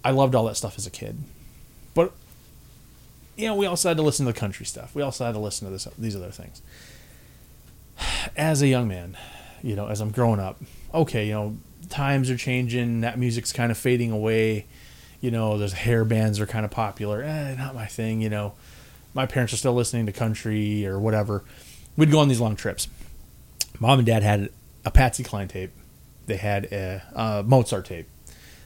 [0.02, 1.18] I loved all that stuff as a kid,
[1.94, 2.12] but
[3.36, 4.94] you know we also had to listen to the country stuff.
[4.94, 6.62] We also had to listen to this these other things.
[8.36, 9.16] As a young man,
[9.62, 10.60] you know, as I'm growing up,
[10.92, 11.56] okay, you know,
[11.88, 14.66] times are changing, that music's kind of fading away.
[15.20, 17.22] You know, those hair bands are kind of popular.
[17.22, 18.52] Eh, not my thing, you know.
[19.14, 21.44] My parents are still listening to country or whatever.
[21.96, 22.88] We'd go on these long trips.
[23.78, 24.50] Mom and dad had
[24.84, 25.70] a Patsy Cline tape.
[26.26, 28.08] They had a, a Mozart tape.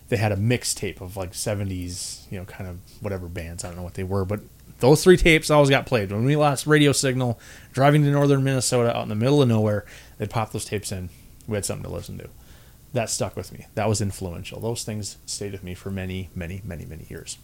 [0.09, 3.63] They had a mixtape of like 70s, you know, kind of whatever bands.
[3.63, 4.41] I don't know what they were, but
[4.81, 6.11] those three tapes always got played.
[6.11, 7.39] When we lost radio signal,
[7.73, 9.85] driving to northern Minnesota out in the middle of nowhere,
[10.17, 11.11] they'd pop those tapes in.
[11.47, 12.29] We had something to listen to.
[12.95, 13.67] That stuck with me.
[13.75, 14.61] That was influential.
[14.61, 17.39] Those things stayed with me for many, many, many, many years.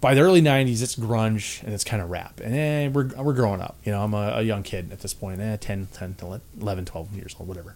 [0.00, 2.40] By the early 90s, it's grunge and it's kind of rap.
[2.40, 3.76] And eh, we're, we're growing up.
[3.84, 6.16] You know, I'm a, a young kid at this point, eh, 10, 10,
[6.60, 7.74] 11, 12 years old, whatever.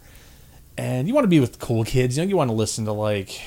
[0.79, 2.17] And you want to be with cool kids.
[2.17, 3.41] You know, you want to listen to like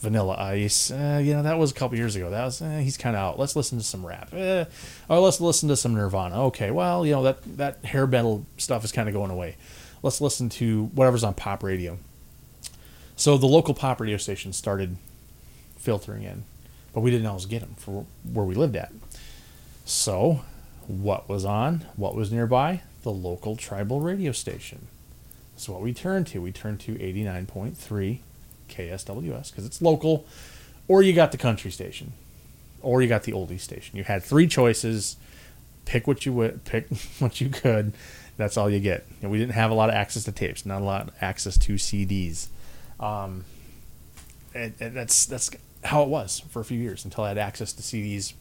[0.00, 0.90] Vanilla Ice.
[0.90, 2.30] Uh, you know, that was a couple years ago.
[2.30, 3.38] That was eh, he's kind of out.
[3.38, 4.32] Let's listen to some rap.
[4.32, 4.64] Eh,
[5.08, 6.44] or let's listen to some Nirvana.
[6.44, 9.56] Okay, well, you know that that hair metal stuff is kind of going away.
[10.02, 11.98] Let's listen to whatever's on pop radio.
[13.16, 14.96] So the local pop radio station started
[15.76, 16.44] filtering in,
[16.92, 18.92] but we didn't always get them for where we lived at.
[19.84, 20.42] So,
[20.86, 21.86] what was on?
[21.96, 22.82] What was nearby?
[23.02, 24.88] The local tribal radio station.
[25.56, 26.40] So what we turned to.
[26.40, 28.18] We turned to 89.3
[28.68, 30.26] KSWS because it's local,
[30.86, 32.12] or you got the country station,
[32.80, 33.96] or you got the oldie station.
[33.96, 35.16] You had three choices.
[35.84, 37.92] Pick what you would pick what you could.
[38.36, 39.04] That's all you get.
[39.20, 41.58] And we didn't have a lot of access to tapes, not a lot of access
[41.58, 42.48] to CDs.
[43.00, 43.44] Um,
[44.54, 45.50] and, and that's that's
[45.84, 48.34] how it was for a few years until I had access to CDs.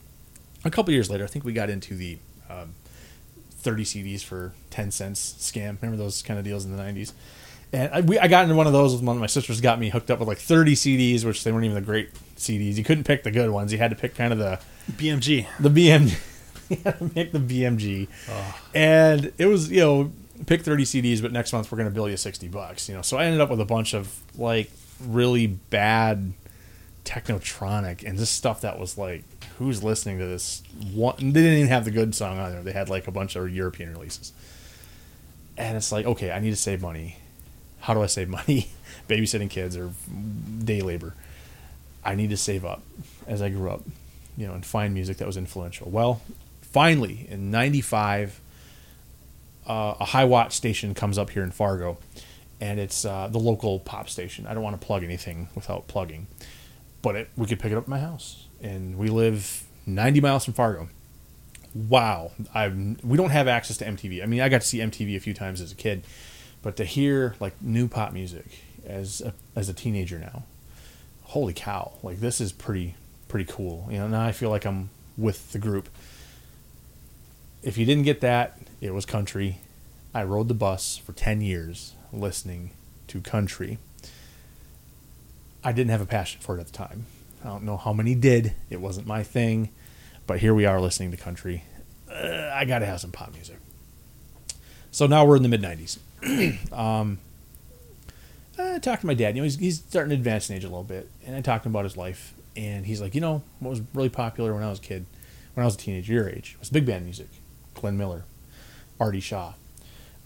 [0.65, 2.17] A couple years later, I think we got into the
[2.49, 2.73] um,
[3.51, 5.81] 30 CDs for 10 cents scam.
[5.81, 7.13] Remember those kind of deals in the 90s?
[7.73, 9.59] And I, we, I got into one of those with one of my sisters.
[9.59, 12.77] Got me hooked up with like 30 CDs, which they weren't even the great CDs.
[12.77, 13.71] You couldn't pick the good ones.
[13.71, 14.59] You had to pick kind of the
[14.91, 15.47] BMG.
[15.59, 16.17] the BMG.
[16.69, 18.07] you had to pick the BMG,
[18.73, 20.11] and it was you know
[20.45, 22.89] pick 30 CDs, but next month we're going to bill you 60 bucks.
[22.89, 24.69] You know, so I ended up with a bunch of like
[25.05, 26.33] really bad
[27.07, 29.23] technotronic and this stuff that was like
[29.57, 30.61] who's listening to this?
[30.93, 33.35] One they didn't even have the good song on there they had like a bunch
[33.35, 34.33] of european releases.
[35.57, 37.17] And it's like okay i need to save money.
[37.79, 38.69] How do i save money?
[39.07, 39.91] Babysitting kids or
[40.63, 41.13] day labor.
[42.03, 42.83] I need to save up
[43.25, 43.81] as i grew up
[44.35, 45.89] you know and find music that was influential.
[45.89, 46.21] Well
[46.61, 48.41] finally in 95
[49.67, 51.97] uh, a high watt station comes up here in Fargo,
[52.61, 54.47] and it's uh, the local pop station.
[54.47, 56.27] I don't want to plug anything without plugging,
[57.07, 60.43] but it, we could pick it up at my house, and we live 90 miles
[60.43, 60.89] from Fargo.
[61.73, 62.67] Wow, I
[63.01, 64.21] we don't have access to MTV.
[64.21, 66.03] I mean, I got to see MTV a few times as a kid,
[66.61, 68.45] but to hear like new pop music
[68.85, 70.43] as a, as a teenager now,
[71.23, 71.93] holy cow!
[72.03, 72.95] Like this is pretty
[73.29, 73.87] pretty cool.
[73.89, 75.87] You know, now I feel like I'm with the group.
[77.63, 79.59] If you didn't get that, it was country.
[80.13, 82.71] I rode the bus for 10 years listening
[83.07, 83.77] to country.
[85.67, 87.07] I didn't have a passion for it at the time.
[87.43, 88.53] I don't know how many did.
[88.69, 89.67] It wasn't my thing.
[90.25, 91.65] But here we are listening to country.
[92.09, 93.57] Uh, I got to have some pop music.
[94.91, 95.99] So now we're in the mid 90s.
[96.71, 97.17] um,
[98.57, 99.35] I talked to my dad.
[99.35, 101.09] You know, he's, he's starting to advance in age a little bit.
[101.25, 102.33] And I talked to him about his life.
[102.55, 105.05] And he's like, you know, what was really popular when I was a kid,
[105.53, 107.27] when I was a teenager, your age, was big band music.
[107.73, 108.23] Glenn Miller,
[109.01, 109.51] Artie Shaw,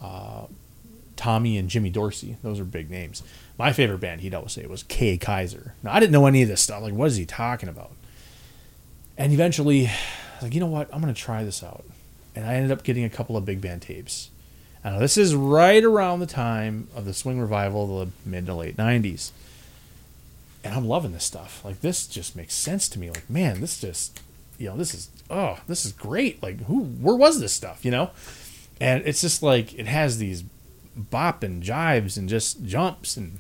[0.04, 0.46] uh,
[1.16, 2.38] Tommy and Jimmy Dorsey.
[2.44, 3.24] Those are big names.
[3.62, 5.74] My favorite band, he'd always say, was Kay Kyser.
[5.84, 6.82] Now, I didn't know any of this stuff.
[6.82, 7.92] Like, what is he talking about?
[9.20, 9.88] And eventually,
[10.42, 10.90] like, you know what?
[10.92, 11.86] I'm to try this out.
[12.36, 14.32] And I ended up getting a couple of big band tapes.
[14.84, 18.78] Now, this is right around the time of the swing revival, the mid to late
[18.78, 19.30] 90s.
[20.64, 21.64] And I'm loving this stuff.
[21.64, 23.12] Like, this just makes sense to me.
[23.12, 24.22] Like, man, this just,
[24.58, 26.42] you know, this is oh, this is great.
[26.42, 28.10] Like, who, where was this stuff, you know?
[28.80, 30.44] And it's just like, it has these
[30.96, 33.38] bop and jives and just jumps and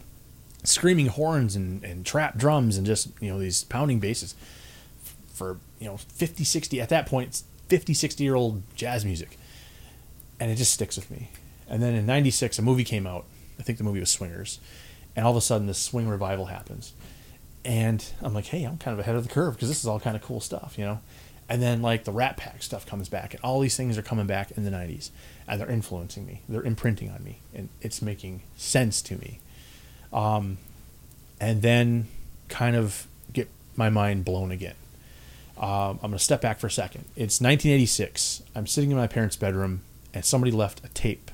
[0.64, 4.36] screaming horns and, and trap drums and just, you know, these pounding basses
[5.34, 9.38] for, you know, 50, 60, at that point, 50, 60 year old jazz music.
[10.40, 11.30] And it just sticks with me.
[11.68, 13.26] And then in 96, a movie came out.
[13.60, 14.60] I think the movie was Swingers.
[15.16, 16.94] And all of a sudden, this swing revival happens.
[17.64, 20.00] And I'm like, hey, I'm kind of ahead of the curve because this is all
[20.00, 21.00] kind of cool stuff, you know?
[21.52, 24.26] and then like the Rat Pack stuff comes back, and all these things are coming
[24.26, 25.10] back in the '90s,
[25.46, 26.44] and they're influencing me.
[26.48, 29.41] They're imprinting on me, and it's making sense to me.
[30.14, 30.58] Um,
[31.40, 32.08] and then
[32.50, 34.76] kind of get my mind blown again.
[35.58, 37.06] Um, I'm going to step back for a second.
[37.16, 38.42] It's 1986.
[38.56, 39.82] I'm sitting in my parents' bedroom,
[40.14, 41.32] and somebody left a tape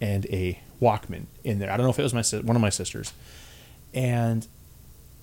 [0.00, 1.70] and a Walkman in there.
[1.70, 3.12] I don't know if it was my one of my sisters,
[3.92, 4.46] and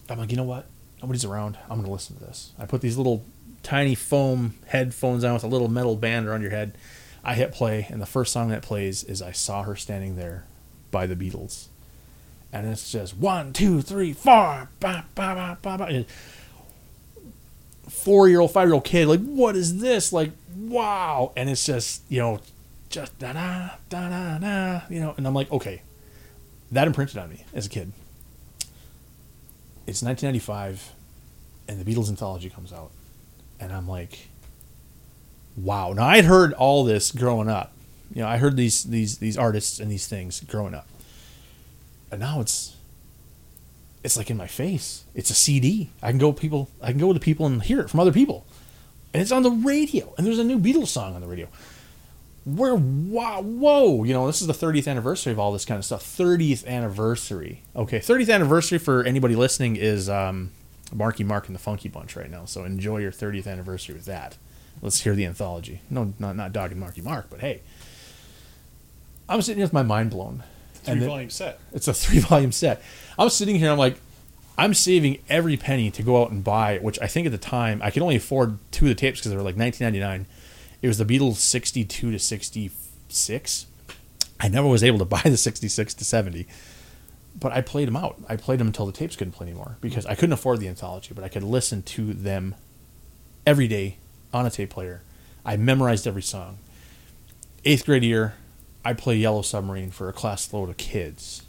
[0.09, 0.65] I'm like, you know what?
[1.01, 1.57] Nobody's around.
[1.63, 2.51] I'm going to listen to this.
[2.59, 3.23] I put these little
[3.63, 6.77] tiny foam headphones on with a little metal band around your head.
[7.23, 10.45] I hit play, and the first song that plays is I Saw Her Standing There
[10.91, 11.67] by the Beatles.
[12.55, 14.69] And it's just one, two, three, four.
[14.79, 16.03] Bah, bah, bah.
[17.89, 20.13] Four year old, five year old kid, like, what is this?
[20.13, 21.33] Like, wow.
[21.35, 22.39] And it's just, you know,
[22.89, 25.13] just da da da da da, you know.
[25.17, 25.81] And I'm like, okay,
[26.71, 27.91] that imprinted on me as a kid.
[29.85, 30.93] It's 1995,
[31.67, 32.91] and the Beatles anthology comes out
[33.59, 34.29] and I'm like,
[35.57, 35.91] wow.
[35.91, 37.73] Now I'd heard all this growing up.
[38.13, 40.87] You know, I heard these these these artists and these things growing up,
[42.19, 42.75] now it's
[44.03, 45.03] it's like in my face.
[45.15, 45.89] It's a CD.
[46.01, 46.69] I can go people.
[46.81, 48.45] I can go to people and hear it from other people,
[49.13, 50.13] and it's on the radio.
[50.17, 51.47] And there's a new Beatles song on the radio.
[52.45, 55.85] Where wow, whoa, you know, this is the 30th anniversary of all this kind of
[55.85, 56.03] stuff.
[56.03, 57.63] 30th anniversary.
[57.75, 60.51] Okay, 30th anniversary for anybody listening is um,
[60.93, 62.45] Marky Mark and the Funky Bunch right now.
[62.45, 64.37] So enjoy your 30th anniversary with that.
[64.83, 65.81] Let's hear the anthology.
[65.89, 67.61] No, not not Dog and Marky Mark, but hey,
[69.27, 70.43] I'm sitting here with my mind blown.
[70.85, 71.59] Three volume set.
[71.73, 72.81] It's a three volume set.
[73.17, 73.71] I'm sitting here.
[73.71, 73.99] I'm like,
[74.57, 77.81] I'm saving every penny to go out and buy, which I think at the time
[77.83, 80.25] I could only afford two of the tapes because they were like 19.99.
[80.81, 83.65] It was the Beatles 62 to 66.
[84.39, 86.47] I never was able to buy the 66 to 70
[87.39, 88.17] but I played them out.
[88.29, 91.13] I played them until the tapes couldn't play anymore because I couldn't afford the anthology,
[91.13, 92.55] but I could listen to them
[93.45, 93.97] every day
[94.33, 95.01] on a tape player.
[95.45, 96.57] I memorized every song.
[97.65, 98.35] Eighth grade year,
[98.85, 101.43] I play Yellow Submarine for a class load of kids,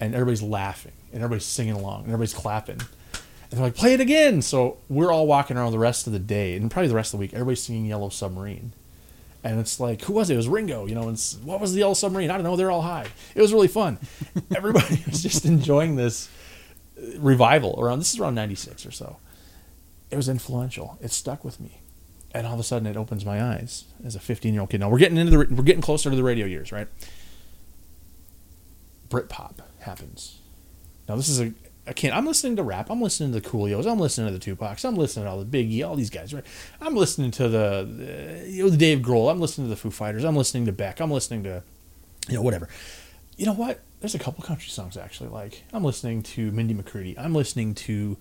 [0.00, 2.80] and everybody's laughing and everybody's singing along and everybody's clapping.
[2.80, 4.40] And they're like, play it again.
[4.40, 7.18] So we're all walking around the rest of the day and probably the rest of
[7.18, 7.34] the week.
[7.34, 8.72] Everybody's singing Yellow Submarine
[9.44, 10.34] and it's like who was it?
[10.34, 10.86] It was Ringo.
[10.86, 12.30] You know, and what was the Yellow Submarine?
[12.30, 12.56] I don't know.
[12.56, 13.06] They're all high.
[13.34, 13.98] It was really fun.
[14.56, 16.30] Everybody was just enjoying this
[16.98, 17.98] uh, revival around.
[17.98, 19.18] This is around '96 or so.
[20.10, 20.98] It was influential.
[21.00, 21.78] It stuck with me,
[22.34, 24.80] and all of a sudden, it opens my eyes as a 15 year old kid.
[24.80, 26.88] Now we're getting into the we're getting closer to the radio years, right?
[29.08, 30.40] Britpop happens.
[31.08, 31.52] Now this is a
[31.86, 32.16] I can't.
[32.16, 32.90] I'm listening to rap.
[32.90, 33.86] I'm listening to the Coolios.
[33.86, 34.84] I'm listening to the Tupacs.
[34.84, 36.32] I'm listening to all the Biggie, all these guys.
[36.32, 36.44] Right?
[36.80, 39.30] I'm listening to the, the you know the Dave Grohl.
[39.30, 40.24] I'm listening to the Foo Fighters.
[40.24, 41.00] I'm listening to Beck.
[41.00, 41.62] I'm listening to
[42.28, 42.68] you know whatever.
[43.36, 43.80] You know what?
[44.00, 45.64] There's a couple country songs actually like.
[45.72, 47.18] I'm listening to Mindy McCready.
[47.18, 48.16] I'm listening to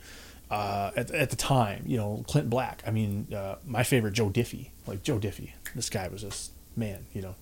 [0.53, 2.83] uh, at, at the time, you know, Clint Black.
[2.85, 4.69] I mean, uh, my favorite Joe Diffie.
[4.87, 5.51] Like Joe Diffie.
[5.75, 7.05] This guy was just man.
[7.13, 7.35] You know,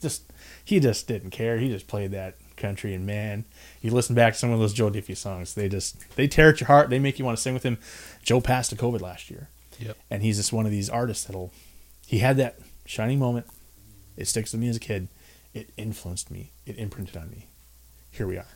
[0.00, 0.22] just
[0.64, 1.58] he just didn't care.
[1.58, 3.44] He just played that country, and man,
[3.80, 5.54] you listen back to some of those Joe Diffie songs.
[5.54, 6.90] They just they tear at your heart.
[6.90, 7.78] They make you want to sing with him.
[8.22, 9.96] Joe passed to COVID last year, Yep.
[10.10, 11.52] and he's just one of these artists that'll.
[12.06, 13.46] He had that shining moment.
[14.16, 15.08] It sticks with me as a kid.
[15.54, 16.50] It influenced me.
[16.66, 17.46] It imprinted on me.
[18.10, 18.46] Here we are.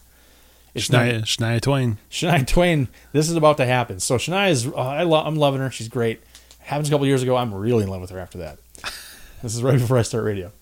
[0.75, 1.99] It's not- Shania, Shania Twain.
[2.11, 4.01] Shania Twain, this is about to happen.
[4.01, 5.71] So Shania is, uh, I lo- I'm loving her.
[5.71, 6.23] She's great.
[6.61, 7.37] Happens a couple years ago.
[7.37, 8.59] I'm really in love with her after that.
[9.43, 10.53] this is right before I start radio.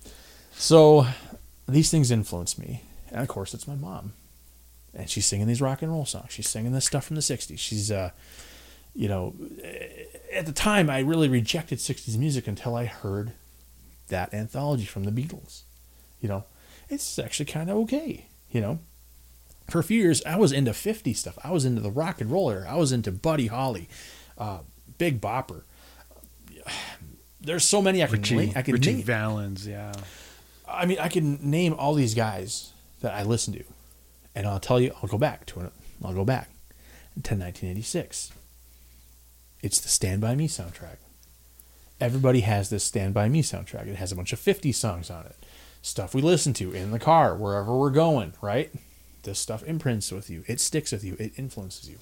[0.52, 1.06] So
[1.68, 4.14] these things influence me, and of course, it's my mom,
[4.94, 6.32] and she's singing these rock and roll songs.
[6.32, 7.58] She's singing this stuff from the '60s.
[7.58, 8.10] She's, uh,
[8.94, 9.34] you know,
[10.32, 13.32] at the time, I really rejected '60s music until I heard
[14.08, 15.62] that anthology from the Beatles.
[16.20, 16.44] You know,
[16.88, 18.26] it's actually kind of okay.
[18.50, 18.78] You know,
[19.70, 21.38] for a few years, I was into 50 stuff.
[21.42, 22.66] I was into the rock and roller.
[22.68, 23.88] I was into Buddy Holly,
[24.38, 24.60] uh,
[24.98, 25.62] Big Bopper.
[27.40, 28.52] There's so many I can Richie, name.
[28.54, 29.02] I can Richie name.
[29.02, 29.66] Valens.
[29.66, 29.92] Yeah.
[30.68, 33.64] I mean, I can name all these guys that I listen to,
[34.34, 35.72] and I'll tell you, I'll go back to it.
[36.04, 36.48] I'll go back
[37.14, 38.32] to 1986.
[39.62, 40.96] It's the Stand By Me soundtrack.
[42.00, 43.86] Everybody has this Stand By Me soundtrack.
[43.86, 45.36] It has a bunch of 50 songs on it.
[45.82, 48.70] Stuff we listen to in the car, wherever we're going, right?
[49.22, 50.44] This stuff imprints with you.
[50.46, 51.16] It sticks with you.
[51.18, 51.98] It influences you.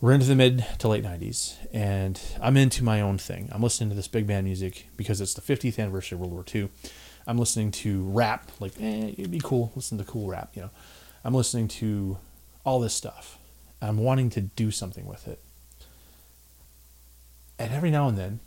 [0.00, 3.48] We're into the mid to late 90s, and I'm into my own thing.
[3.50, 6.44] I'm listening to this big band music because it's the 50th anniversary of World War
[6.54, 6.68] II.
[7.26, 9.72] I'm listening to rap, like, eh, it'd be cool.
[9.74, 10.70] Listen to cool rap, you know.
[11.24, 12.18] I'm listening to
[12.64, 13.38] all this stuff.
[13.80, 15.40] I'm wanting to do something with it.
[17.58, 18.40] And every now and then,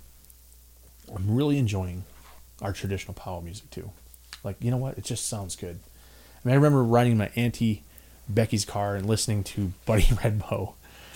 [1.13, 2.03] I'm really enjoying
[2.61, 3.91] our traditional power music too.
[4.43, 4.97] Like, you know what?
[4.97, 5.79] It just sounds good.
[6.43, 7.83] I mean, I remember riding my auntie
[8.27, 10.75] Becky's car and listening to Buddy Red Bow,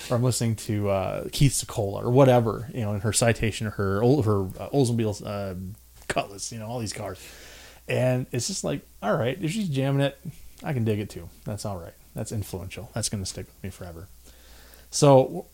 [0.10, 3.72] or I'm listening to uh, Keith Secola or whatever, you know, in her citation, or
[3.72, 5.56] her her uh, Oldsmobile uh,
[6.08, 7.20] Cutlass, you know, all these cars,
[7.88, 10.20] and it's just like, all right, if she's jamming it,
[10.64, 11.30] I can dig it too.
[11.46, 11.94] That's all right.
[12.16, 12.90] That's influential.
[12.94, 14.08] That's gonna stick with me forever.
[14.90, 15.48] So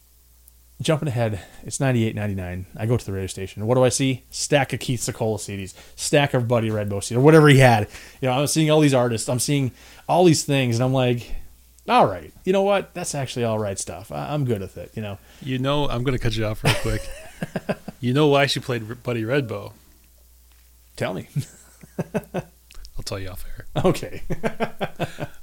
[0.82, 2.66] jumping ahead, it's 98, 99.
[2.78, 3.66] I go to the radio station.
[3.68, 4.24] What do I see?
[4.30, 7.88] Stack of Keith Secola CDs, stack of Buddy Red Bow CDs, or whatever he had.
[8.22, 9.28] You know, I'm seeing all these artists.
[9.30, 9.72] I'm seeing
[10.08, 11.36] all these things, and I'm like,
[11.88, 12.94] all right, you know what?
[12.94, 14.12] That's actually all right stuff.
[14.12, 14.92] I- I'm good with it.
[14.96, 17.02] You know, You know, I'm going to cut you off real quick.
[18.00, 19.74] you know why she played Buddy Red Bow?
[20.96, 21.28] tell me.
[22.34, 23.66] I'll tell you off air.
[23.86, 24.22] okay,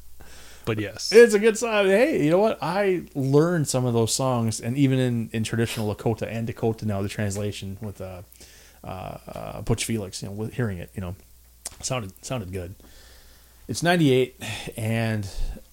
[0.66, 1.12] But yes.
[1.12, 1.86] it's a good song.
[1.86, 2.58] Hey, you know what?
[2.60, 7.02] I learned some of those songs, and even in, in traditional Lakota and Dakota now,
[7.02, 8.22] the translation with uh,
[8.82, 11.14] uh, uh, Butch Felix, you know, hearing it, you know,
[11.80, 12.74] sounded sounded good.
[13.68, 14.42] It's 98,
[14.76, 15.28] and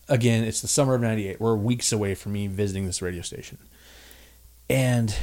[0.08, 1.42] again, it's the summer of 98.
[1.42, 3.58] We're weeks away from me visiting this radio station.
[4.70, 5.16] And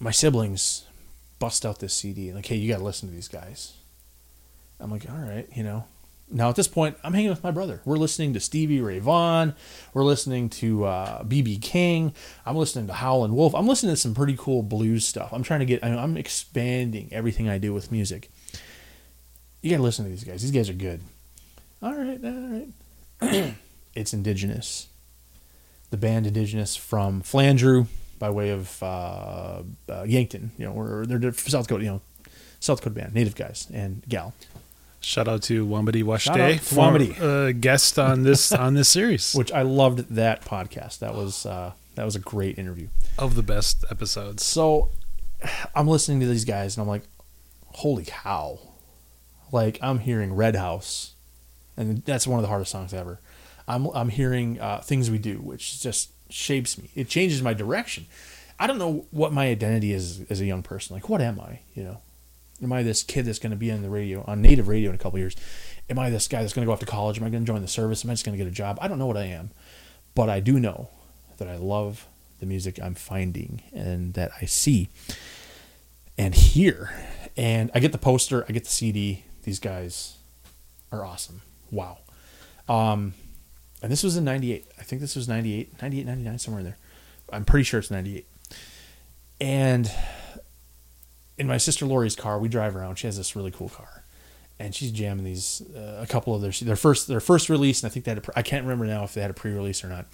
[0.00, 0.84] my siblings
[1.38, 3.74] bust out this CD like, hey, you got to listen to these guys.
[4.80, 5.84] I'm like, all right, you know.
[6.32, 7.82] Now at this point, I'm hanging with my brother.
[7.84, 9.54] We're listening to Stevie Ray Vaughan.
[9.92, 12.14] We're listening to uh, BB King.
[12.46, 13.54] I'm listening to Howlin' Wolf.
[13.54, 15.32] I'm listening to some pretty cool blues stuff.
[15.32, 15.84] I'm trying to get.
[15.84, 18.30] I'm expanding everything I do with music.
[19.60, 20.42] You got to listen to these guys.
[20.42, 21.02] These guys are good.
[21.82, 22.64] All right, all
[23.30, 23.54] right.
[23.94, 24.88] it's Indigenous.
[25.90, 27.86] The band Indigenous from Flandreau
[28.18, 30.52] by way of uh, uh, Yankton.
[30.56, 31.84] You know, or they're they're South Dakota.
[31.84, 32.00] You know,
[32.58, 34.32] South Dakota band, native guys and gal.
[35.02, 37.20] Shout out to Wambadi Washday, Wambadi.
[37.20, 41.00] uh, guest on this on this series which I loved that podcast.
[41.00, 42.88] That was uh, that was a great interview.
[43.18, 44.44] of the best episodes.
[44.44, 44.90] So
[45.74, 47.02] I'm listening to these guys and I'm like,
[47.66, 48.58] holy cow!
[49.50, 51.14] Like I'm hearing Red House,
[51.76, 53.20] and that's one of the hardest songs ever.
[53.66, 56.90] I'm I'm hearing uh, Things We Do, which just shapes me.
[56.94, 58.06] It changes my direction.
[58.58, 60.94] I don't know what my identity is as a young person.
[60.94, 61.60] Like, what am I?
[61.74, 62.00] You know,
[62.62, 64.94] am I this kid that's going to be on the radio, on native radio in
[64.94, 65.36] a couple years?
[65.90, 67.18] Am I this guy that's going to go off to college?
[67.18, 68.04] Am I going to join the service?
[68.04, 68.78] Am I just going to get a job?
[68.80, 69.50] I don't know what I am,
[70.14, 70.88] but I do know
[71.38, 72.06] that I love
[72.40, 74.88] the music I'm finding and that I see
[76.16, 76.92] and hear.
[77.36, 79.24] And I get the poster, I get the CD.
[79.42, 80.16] These guys
[80.90, 81.42] are awesome.
[81.70, 81.98] Wow.
[82.68, 83.14] Um,
[83.82, 84.66] and this was in 98.
[84.78, 86.78] I think this was 98, 98, 99, somewhere in there.
[87.32, 88.26] I'm pretty sure it's 98.
[89.40, 89.90] And
[91.42, 93.00] in my sister Lori's car, we drive around.
[93.00, 94.04] She has this really cool car,
[94.60, 97.90] and she's jamming these uh, a couple of their their first their first release, and
[97.90, 99.88] I think they had a, I can't remember now if they had a pre-release or
[99.88, 100.06] not,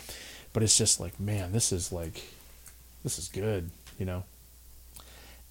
[0.54, 2.22] but it's just like man, this is like
[3.04, 3.68] this is good,
[3.98, 4.24] you know.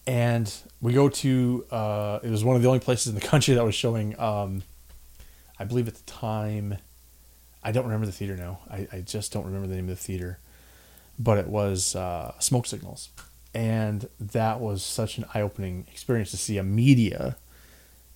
[0.07, 0.51] And
[0.81, 3.63] we go to uh, it was one of the only places in the country that
[3.63, 4.19] was showing.
[4.19, 4.63] Um,
[5.59, 6.77] I believe at the time,
[7.63, 8.61] I don't remember the theater now.
[8.67, 10.39] I, I just don't remember the name of the theater,
[11.19, 13.09] but it was uh, Smoke Signals,
[13.57, 17.35] and that was such an eye-opening experience to see a media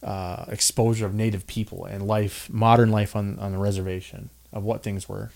[0.04, 4.84] uh, exposure of native people and life, modern life on, on the reservation of what
[4.84, 5.32] things were.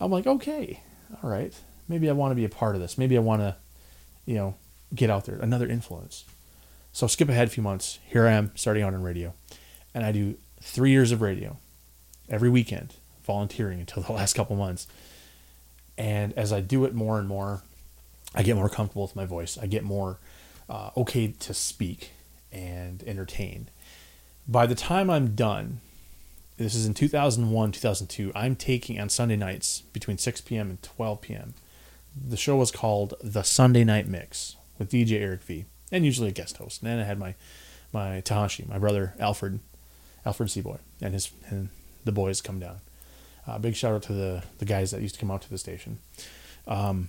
[0.00, 0.80] I'm like, okay,
[1.22, 1.54] all right,
[1.88, 2.98] maybe I want to be a part of this.
[2.98, 3.54] Maybe I want to,
[4.26, 4.56] you know,
[4.92, 5.36] get out there.
[5.36, 6.24] Another influence.
[6.92, 8.00] So skip ahead a few months.
[8.04, 9.32] Here I am starting out on radio,
[9.94, 11.56] and I do three years of radio
[12.28, 14.88] every weekend, volunteering until the last couple months.
[15.96, 17.62] And as I do it more and more,
[18.34, 19.58] I get more comfortable with my voice.
[19.60, 20.18] I get more
[20.68, 22.12] uh, okay to speak
[22.52, 23.68] and entertain.
[24.46, 25.80] By the time I'm done,
[26.56, 30.70] this is in 2001, 2002, I'm taking on Sunday nights between 6 p.m.
[30.70, 31.54] and 12 p.m.
[32.28, 36.32] The show was called The Sunday Night Mix with DJ Eric V and usually a
[36.32, 36.82] guest host.
[36.82, 37.34] And then I had my
[37.92, 39.58] my Tahashi, my brother Alfred,
[40.24, 41.70] Alfred Seaboy, and his and
[42.04, 42.80] the boys come down.
[43.46, 45.58] Uh, big shout out to the the guys that used to come out to the
[45.58, 45.98] station.
[46.66, 47.08] Um,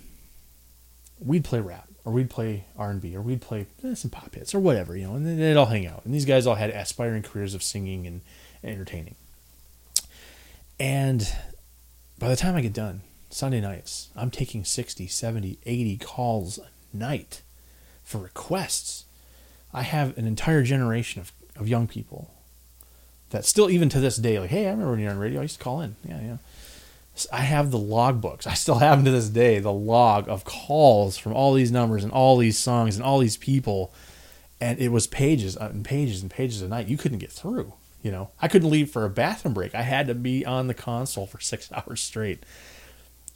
[1.24, 4.36] we'd play rap, or we'd play R and B, or we'd play eh, some pop
[4.36, 6.04] hits, or whatever, you know, and then they'd all hang out.
[6.06, 8.22] And these guys all had aspiring careers of singing and,
[8.64, 9.16] and entertaining.
[10.80, 11.28] And
[12.18, 16.98] by the time I get done, Sunday nights, I'm taking 60, 70, 80 calls a
[16.98, 17.42] night
[18.04, 19.06] for requests.
[19.74, 22.32] I have an entire generation of, of young people
[23.30, 25.40] that still, even to this day, like, hey, I remember when you're on radio.
[25.40, 25.96] I used to call in.
[26.04, 26.38] Yeah, yeah.
[27.32, 28.48] I have the log books.
[28.48, 32.04] I still have them to this day, the log of calls from all these numbers
[32.04, 33.94] and all these songs and all these people.
[34.60, 36.88] And it was pages uh, and pages and pages a night.
[36.88, 37.74] You couldn't get through.
[38.02, 39.76] You know, I couldn't leave for a bathroom break.
[39.76, 42.44] I had to be on the console for six hours straight.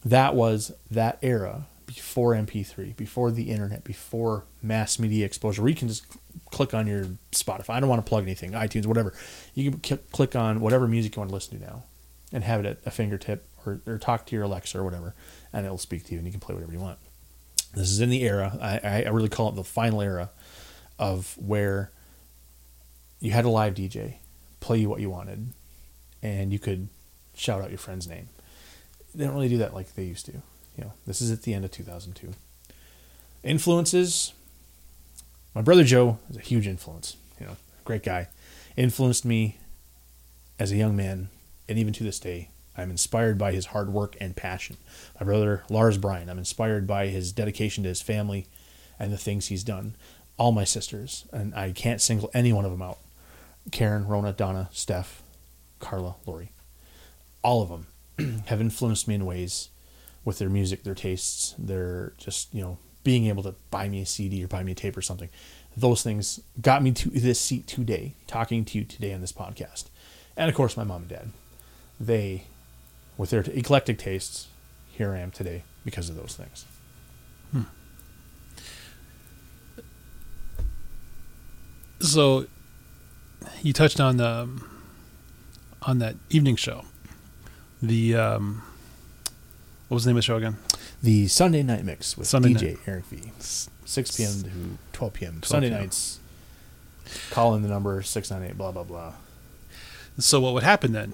[0.03, 5.75] That was that era before MP3, before the internet, before mass media exposure, where you
[5.75, 6.05] can just
[6.51, 7.71] click on your Spotify.
[7.71, 9.13] I don't want to plug anything, iTunes, whatever.
[9.53, 11.83] You can click on whatever music you want to listen to now
[12.31, 15.15] and have it at a fingertip or, or talk to your Alexa or whatever,
[15.51, 16.99] and it'll speak to you and you can play whatever you want.
[17.73, 20.29] This is in the era, I, I really call it the final era
[20.97, 21.91] of where
[23.19, 24.15] you had a live DJ
[24.59, 25.53] play you what you wanted
[26.23, 26.87] and you could
[27.35, 28.29] shout out your friend's name.
[29.13, 30.33] They don't really do that like they used to.
[30.77, 32.33] You know, this is at the end of 2002.
[33.43, 34.33] Influences.
[35.53, 37.15] My brother Joe is a huge influence.
[37.39, 38.27] You know, great guy.
[38.75, 39.57] Influenced me
[40.59, 41.29] as a young man,
[41.69, 44.77] and even to this day, I'm inspired by his hard work and passion.
[45.19, 48.47] My brother Lars Bryan, I'm inspired by his dedication to his family
[48.99, 49.95] and the things he's done.
[50.37, 52.97] All my sisters, and I can't single any one of them out.
[53.71, 55.23] Karen, Rona, Donna, Steph,
[55.79, 56.51] Carla, Lori.
[57.41, 59.69] All of them have influenced me in ways
[60.25, 64.05] with their music, their tastes, their just, you know, being able to buy me a
[64.05, 65.29] CD or buy me a tape or something.
[65.77, 69.85] Those things got me to this seat today, talking to you today on this podcast.
[70.35, 71.29] And of course, my mom and dad.
[71.99, 72.45] They,
[73.17, 74.47] with their eclectic tastes,
[74.89, 76.65] here I am today because of those things.
[77.51, 77.61] Hmm.
[81.99, 82.45] So,
[83.61, 84.69] you touched on the um,
[85.83, 86.85] on that evening show,
[87.81, 88.63] the um,
[89.87, 90.57] what was the name of the show again?
[91.01, 92.79] The Sunday Night Mix with Sunday DJ night.
[92.87, 93.31] Eric V.
[93.39, 94.43] 6 p.m.
[94.43, 94.49] to
[94.93, 95.31] 12 p.m.
[95.33, 95.81] 12 Sunday p.m.
[95.81, 96.19] nights.
[97.29, 99.13] Call in the number 698, blah, blah, blah.
[100.17, 101.13] So, what would happen then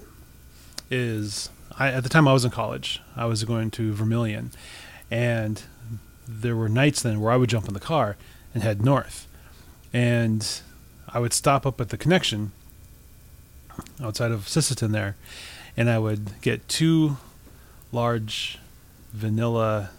[0.90, 4.50] is, I, at the time I was in college, I was going to Vermilion,
[5.10, 5.62] and
[6.26, 8.16] there were nights then where I would jump in the car
[8.54, 9.26] and head north.
[9.92, 10.60] And
[11.08, 12.52] I would stop up at the connection
[14.02, 15.16] outside of Sisseton there,
[15.76, 17.16] and I would get two
[17.90, 18.58] large
[19.12, 19.90] vanilla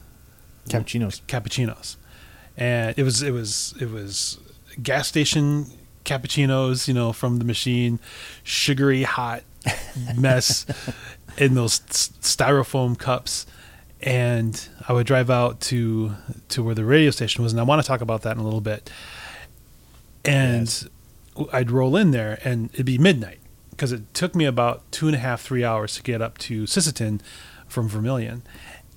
[0.69, 1.21] cappuccinos.
[1.27, 1.95] Cappuccinos,
[2.57, 4.39] and it was it was it was
[4.81, 5.67] gas station
[6.05, 7.99] cappuccinos, you know, from the machine,
[8.43, 9.43] sugary hot
[10.17, 10.65] mess
[11.37, 13.45] in those styrofoam cups.
[14.01, 16.15] And I would drive out to
[16.49, 18.43] to where the radio station was, and I want to talk about that in a
[18.43, 18.89] little bit.
[20.25, 20.87] And yes.
[21.53, 25.15] I'd roll in there, and it'd be midnight because it took me about two and
[25.15, 27.21] a half, three hours to get up to Sisseton
[27.67, 28.43] from Vermilion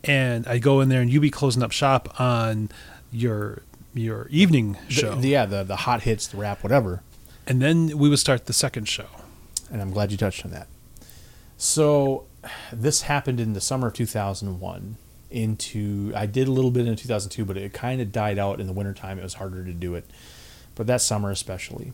[0.07, 2.70] and I'd go in there and you'd be closing up shop on
[3.11, 3.62] your
[3.93, 5.14] your evening show.
[5.14, 7.03] The, yeah, the the hot hits, the rap, whatever.
[7.47, 9.07] And then we would start the second show.
[9.70, 10.68] And I'm glad you touched on that.
[11.57, 12.27] So
[12.73, 14.97] this happened in the summer of 2001
[15.31, 18.69] into I did a little bit in 2002 but it kind of died out in
[18.69, 20.09] the wintertime it was harder to do it
[20.77, 21.93] but that summer especially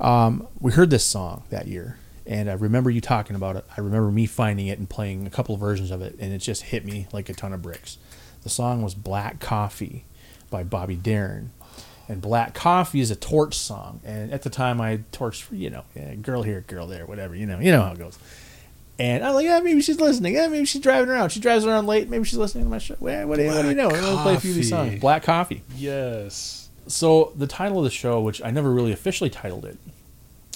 [0.00, 3.64] um, we heard this song that year and I remember you talking about it.
[3.76, 6.38] I remember me finding it and playing a couple of versions of it, and it
[6.38, 7.98] just hit me like a ton of bricks.
[8.42, 10.04] The song was Black Coffee
[10.50, 11.50] by Bobby Darin.
[12.08, 14.00] And Black Coffee is a torch song.
[14.04, 15.84] And at the time, I torched, for you know,
[16.20, 18.18] girl here, girl there, whatever, you know, you know how it goes.
[18.98, 20.34] And I'm like, yeah, maybe she's listening.
[20.34, 21.30] Yeah, maybe she's driving around.
[21.30, 22.08] She drives around late.
[22.08, 22.96] Maybe she's listening to my show.
[23.00, 23.88] Well, what, do you, what do you know?
[23.88, 25.00] I'm going to play a few of these songs.
[25.00, 25.62] Black Coffee.
[25.74, 26.68] Yes.
[26.86, 29.78] So the title of the show, which I never really officially titled it,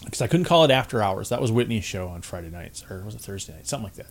[0.04, 1.30] because I couldn't call it after hours.
[1.30, 4.10] That was Whitney's show on Friday nights, or was it Thursday night, something like that.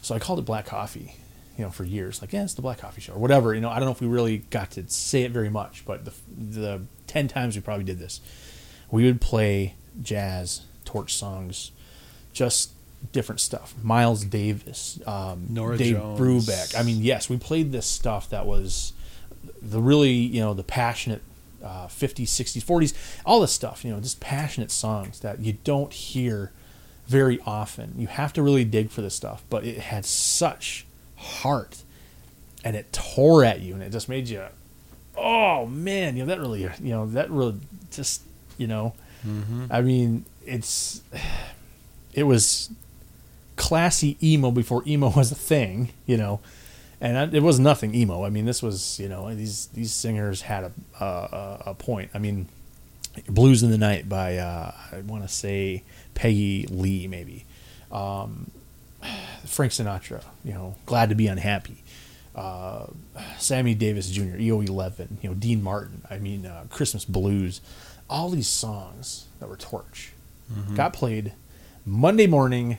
[0.00, 1.16] So I called it Black Coffee,
[1.58, 2.22] you know, for years.
[2.22, 3.54] Like, yeah, it's the Black Coffee Show, or whatever.
[3.54, 6.06] You know, I don't know if we really got to say it very much, but
[6.06, 8.22] the the ten times we probably did this,
[8.90, 11.72] we would play jazz, torch songs,
[12.32, 12.70] just
[13.12, 13.74] different stuff.
[13.82, 16.20] Miles Davis, um, Norah Dave Jones.
[16.20, 16.78] Brubeck.
[16.78, 18.92] I mean, yes, we played this stuff that was
[19.62, 21.22] the really, you know, the passionate
[21.62, 22.94] uh, 50s, 60s, 40s,
[23.24, 26.52] all this stuff, you know, just passionate songs that you don't hear
[27.06, 27.94] very often.
[27.98, 30.86] You have to really dig for this stuff, but it had such
[31.16, 31.82] heart
[32.64, 34.44] and it tore at you and it just made you,
[35.16, 37.58] oh man, you know, that really, you know, that really
[37.90, 38.22] just,
[38.56, 38.94] you know,
[39.70, 41.02] I mean, it's,
[42.14, 42.70] it was
[43.60, 46.40] classy emo before emo was a thing, you know,
[47.00, 48.24] and I, it was nothing emo.
[48.24, 50.72] I mean, this was you know these these singers had a
[51.04, 52.10] a, a point.
[52.14, 52.48] I mean,
[53.28, 55.84] "Blues in the Night" by uh, I want to say
[56.14, 57.44] Peggy Lee, maybe
[57.92, 58.50] um,
[59.46, 60.24] Frank Sinatra.
[60.44, 61.84] You know, "Glad to Be Unhappy."
[62.34, 62.86] Uh,
[63.38, 66.02] Sammy Davis Jr., EO11, you know, Dean Martin.
[66.08, 67.60] I mean, uh, Christmas Blues.
[68.08, 70.12] All these songs that were Torch
[70.74, 71.32] got played
[71.84, 72.78] Monday morning.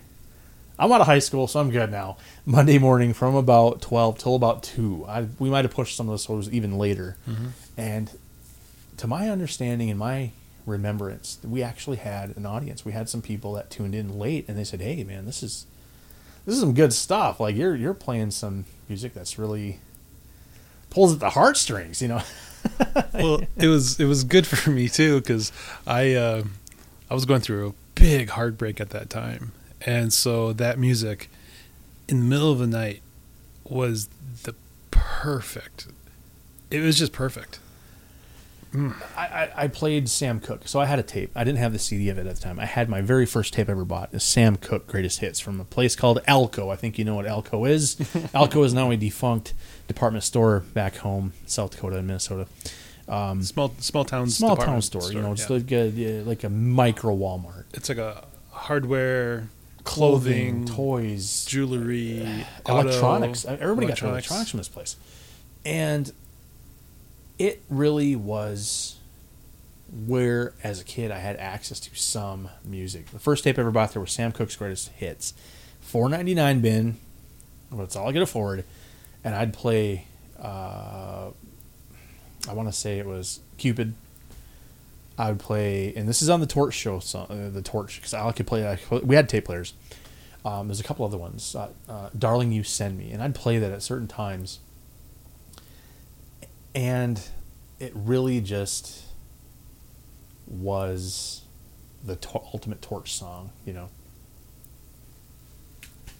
[0.79, 2.17] I'm out of high school, so I'm good now.
[2.45, 5.05] Monday morning from about 12 till about 2.
[5.07, 7.17] I, we might have pushed some of those shows even later.
[7.77, 8.09] And
[8.97, 10.31] to my understanding and my
[10.65, 12.85] remembrance, we actually had an audience.
[12.85, 15.65] We had some people that tuned in late and they said, "Hey man, this is
[16.45, 17.39] this is some good stuff.
[17.39, 19.79] Like you're you're playing some music that's really
[20.89, 22.21] pulls at the heartstrings, you know."
[23.13, 25.51] well, it was it was good for me too because
[25.87, 26.43] I uh,
[27.09, 29.51] I was going through a big heartbreak at that time,
[29.85, 31.29] and so that music
[32.07, 33.01] in the middle of the night
[33.63, 34.09] was
[34.43, 34.53] the
[34.91, 35.87] perfect.
[36.69, 37.59] It was just perfect.
[38.73, 38.95] Mm.
[39.17, 41.31] I, I, I played Sam Cooke, so I had a tape.
[41.35, 42.57] I didn't have the CD of it at the time.
[42.57, 45.59] I had my very first tape I ever bought is Sam Cooke Greatest Hits from
[45.59, 46.71] a place called Alco.
[46.71, 47.95] I think you know what Alco is.
[48.33, 49.53] Alco is now a defunct
[49.89, 52.47] department store back home, South Dakota and Minnesota.
[53.09, 55.57] Um, small small town Small town department store, you know, it's yeah.
[55.57, 57.65] like a, like a micro Walmart.
[57.73, 59.49] it's like a hardware,
[59.83, 63.45] clothing, toys, jewelry, auto, electronics.
[63.45, 64.03] Everybody got electronics.
[64.27, 64.95] electronics from this place,
[65.65, 66.11] and
[67.39, 68.97] it really was
[70.07, 73.07] where, as a kid, I had access to some music.
[73.07, 75.33] The first tape I ever bought there was Sam Cooke's Greatest Hits,
[75.81, 76.97] four ninety nine bin.
[77.69, 78.63] Well, that's all I could afford,
[79.23, 80.07] and I'd play.
[80.41, 81.31] Uh,
[82.49, 83.93] I want to say it was Cupid.
[85.21, 88.15] I would play, and this is on the Torch show, so, uh, the Torch, because
[88.15, 88.67] I could play.
[88.67, 89.75] I, we had tape players.
[90.43, 91.55] Um, there's a couple other ones.
[91.55, 94.57] Uh, uh, Darling, you send me, and I'd play that at certain times,
[96.73, 97.21] and
[97.79, 99.03] it really just
[100.47, 101.41] was
[102.03, 103.51] the to- ultimate Torch song.
[103.63, 103.89] You know,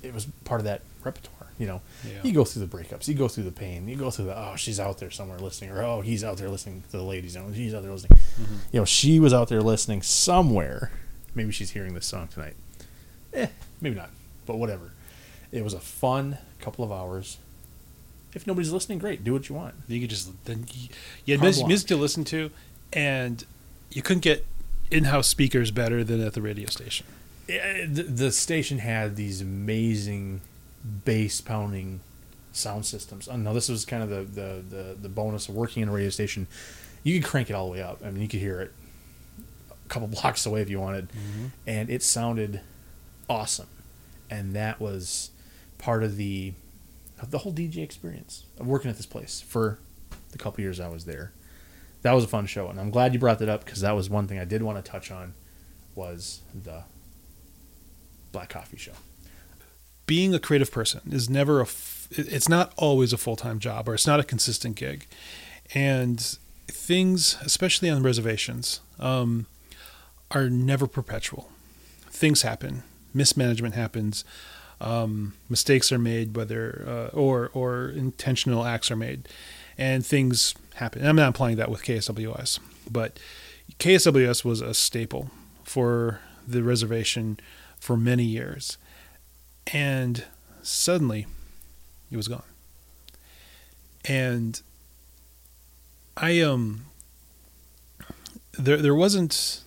[0.04, 1.38] it was part of that repertoire.
[1.60, 2.14] You know, Yeah.
[2.24, 4.56] you go through the breakups, you go through the pain, you go through the oh
[4.56, 7.42] she's out there somewhere listening, or oh he's out there listening to the ladies, you
[7.42, 8.18] know, she's out there listening.
[8.72, 10.92] You know, she was out there listening somewhere.
[11.36, 12.56] Maybe she's hearing this song tonight.
[13.34, 13.48] Eh,
[13.80, 14.10] maybe not,
[14.46, 14.92] but whatever.
[15.52, 17.38] It was a fun couple of hours.
[18.34, 19.24] If nobody's listening, great.
[19.24, 19.76] Do what you want.
[19.88, 20.90] You could just then you,
[21.26, 22.50] you had music, music to listen to,
[22.94, 23.44] and
[23.92, 24.46] you couldn't get
[24.90, 27.06] in-house speakers better than at the radio station.
[27.48, 30.42] The, station had these amazing
[31.06, 32.02] bass pounding
[32.52, 33.28] sound systems.
[33.28, 35.92] I know this was kind of the, the, the, the bonus of working in a
[35.92, 36.48] radio station.
[37.04, 38.02] You could crank it all the way up.
[38.06, 38.74] I mean, you could hear it
[39.86, 41.48] a couple blocks away if you wanted, mm-hmm.
[41.68, 42.62] and it sounded
[43.30, 43.68] awesome.
[44.30, 45.32] And that was
[45.78, 46.54] part of the
[47.22, 49.78] of the whole DJ experience of working at this place for
[50.32, 51.32] the couple years I was there.
[52.02, 54.10] That was a fun show, and I'm glad you brought that up because that was
[54.10, 55.34] one thing I did want to touch on
[55.94, 56.84] was the
[58.32, 58.94] Black Coffee Show.
[60.06, 61.68] being a creative person is never a
[62.12, 65.08] it's not always a full-time job or it's not a consistent gig.
[65.74, 66.20] And
[66.68, 69.46] things especially on reservations um,
[70.32, 71.50] are never perpetual.
[72.10, 72.84] Things happen.
[73.14, 74.26] Mismanagement happens.
[74.82, 79.30] Um, mistakes are made whether uh, or or intentional acts are made.
[79.78, 81.06] And things happen.
[81.06, 82.60] I'm not applying that with ksws
[82.92, 83.20] but
[83.80, 85.32] ksws was a staple
[85.64, 87.40] for the reservation
[87.82, 88.78] for many years.
[89.74, 90.24] And
[90.62, 91.28] suddenly
[92.10, 92.44] it was gone.
[94.06, 94.62] And
[96.18, 96.86] i um
[98.60, 99.64] there there wasn't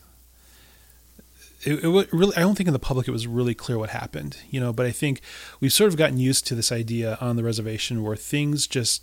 [1.62, 4.36] it, it really i don't think in the public it was really clear what happened
[4.50, 5.22] you know but i think
[5.58, 9.02] we've sort of gotten used to this idea on the reservation where things just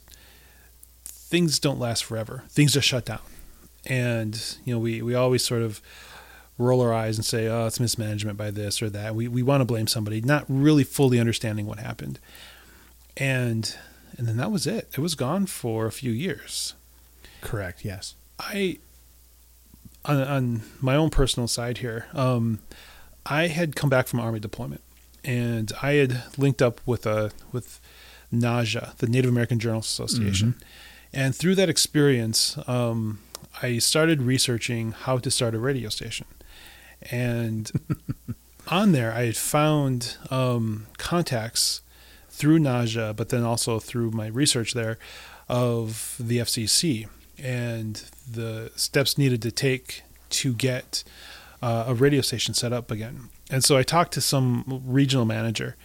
[1.32, 2.44] things don't last forever.
[2.50, 3.22] Things just shut down.
[3.86, 5.82] And you know we we always sort of
[6.62, 9.62] roll our eyes and say, "Oh, it's mismanagement by this or that." We we want
[9.62, 12.20] to blame somebody, not really fully understanding what happened.
[13.18, 13.76] And
[14.18, 14.90] and then that was it.
[14.94, 16.74] It was gone for a few years.
[17.42, 17.84] Correct.
[17.84, 18.16] Yes.
[18.40, 18.78] I
[20.06, 22.60] on, on my own personal side here, um,
[23.26, 24.82] I had come back from army deployment,
[25.24, 27.80] and I had linked up with a with
[28.34, 30.56] NAJA, the Native American Journalists Association,
[31.14, 33.20] and through that experience, um,
[33.62, 36.26] I started researching how to start a radio station,
[37.10, 37.72] and
[38.68, 41.82] on there I had found um, contacts
[42.30, 44.98] through NAJA, but then also through my research there
[45.50, 47.08] of the FCC
[47.42, 51.04] and the steps needed to take to get
[51.62, 53.30] uh, a radio station set up again.
[53.50, 55.76] And so I talked to some regional manager,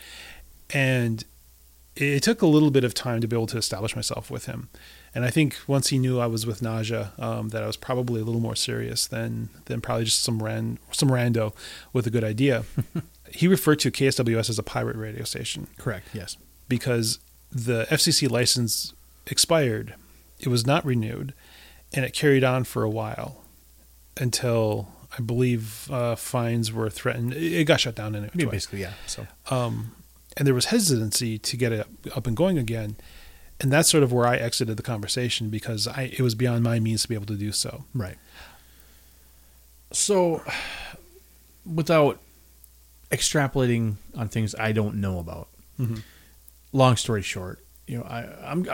[0.72, 1.24] and
[1.96, 4.68] it took a little bit of time to be able to establish myself with him.
[5.16, 8.20] And I think once he knew I was with NAJA, um, that I was probably
[8.20, 11.54] a little more serious than than probably just some ran some rando
[11.94, 12.64] with a good idea.
[13.32, 15.68] he referred to KSWS as a pirate radio station.
[15.78, 16.08] Correct.
[16.12, 16.36] Yes.
[16.68, 17.18] Because
[17.50, 18.92] the FCC license
[19.26, 19.94] expired,
[20.38, 21.32] it was not renewed,
[21.94, 23.42] and it carried on for a while
[24.18, 27.32] until I believe uh, fines were threatened.
[27.32, 28.32] It got shut down anyway.
[28.34, 28.92] Yeah, basically, yeah.
[29.06, 29.92] So, um,
[30.36, 32.96] and there was hesitancy to get it up and going again,
[33.60, 36.78] and that's sort of where I exited the conversation because I it was beyond my
[36.80, 37.84] means to be able to do so.
[37.94, 38.16] right.
[39.92, 40.42] So,
[41.64, 42.20] without
[43.10, 45.48] extrapolating on things I don't know about,
[45.78, 46.02] Mhm.
[46.72, 48.66] long story short, you know, I I'm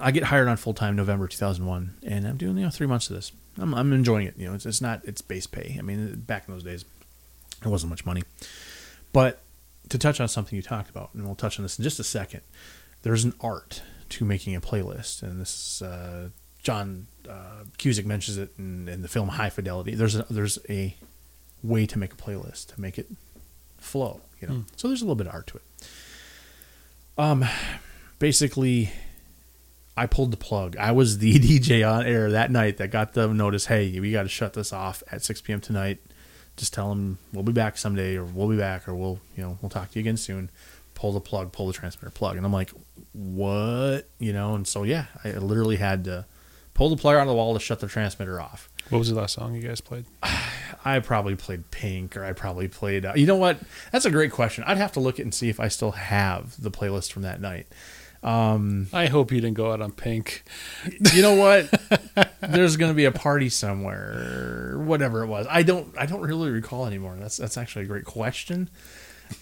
[0.00, 3.10] I get hired on full time November 2001, and I'm doing you know three months
[3.10, 3.32] of this.
[3.58, 4.34] I'm I'm enjoying it.
[4.38, 5.76] You know, it's it's not it's base pay.
[5.78, 6.84] I mean, back in those days,
[7.62, 8.22] it wasn't much money.
[9.12, 9.40] But
[9.90, 12.04] to touch on something you talked about, and we'll touch on this in just a
[12.04, 12.40] second.
[13.02, 16.28] There's an art to making a playlist, and this uh,
[16.62, 19.94] John uh, Cusack mentions it in, in the film High Fidelity.
[19.94, 20.96] There's a there's a
[21.62, 23.06] way to make a playlist to make it
[23.78, 24.20] flow.
[24.40, 24.60] You know, Hmm.
[24.76, 25.62] so there's a little bit of art to it.
[27.18, 27.44] Um,
[28.18, 28.90] basically,
[29.96, 30.76] I pulled the plug.
[30.76, 33.66] I was the DJ on air that night that got the notice.
[33.66, 35.60] Hey, we got to shut this off at 6 p.m.
[35.60, 35.98] tonight.
[36.56, 39.58] Just tell them we'll be back someday, or we'll be back, or we'll you know
[39.60, 40.48] we'll talk to you again soon.
[40.96, 42.72] Pull the plug, pull the transmitter plug, and I'm like,
[43.12, 44.08] what?
[44.18, 46.26] You know, and so yeah, I literally had to
[46.74, 48.68] pull the plug out of the wall to shut the transmitter off.
[48.88, 50.06] What was the last song you guys played?
[50.84, 53.04] I probably played Pink, or I probably played.
[53.04, 53.58] Uh, you know what?
[53.92, 54.64] That's a great question.
[54.66, 57.40] I'd have to look at and see if I still have the playlist from that
[57.40, 57.66] night.
[58.22, 60.44] Um, I hope you didn't go out on Pink.
[61.12, 61.70] you know what?
[62.40, 65.46] There's going to be a party somewhere, or whatever it was.
[65.48, 65.94] I don't.
[65.98, 67.16] I don't really recall anymore.
[67.18, 68.70] That's that's actually a great question.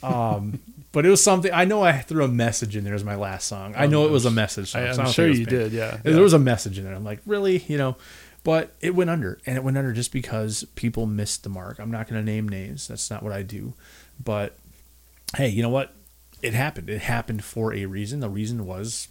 [0.03, 0.61] Um,
[0.93, 1.53] but it was something.
[1.53, 3.75] I know I threw a message in there as my last song.
[3.77, 4.71] I know it was a message.
[4.71, 5.73] Song, I, I'm don't sure you did.
[5.73, 5.99] Yeah.
[6.03, 6.95] There was a message in there.
[6.95, 7.59] I'm like, really?
[7.67, 7.97] You know,
[8.45, 11.79] but it went under, and it went under just because people missed the mark.
[11.79, 12.87] I'm not going to name names.
[12.87, 13.75] That's not what I do.
[14.23, 14.57] But
[15.37, 15.95] hey, you know what?
[16.43, 16.91] It happened.
[16.91, 18.21] It happened for a reason.
[18.21, 19.09] The reason was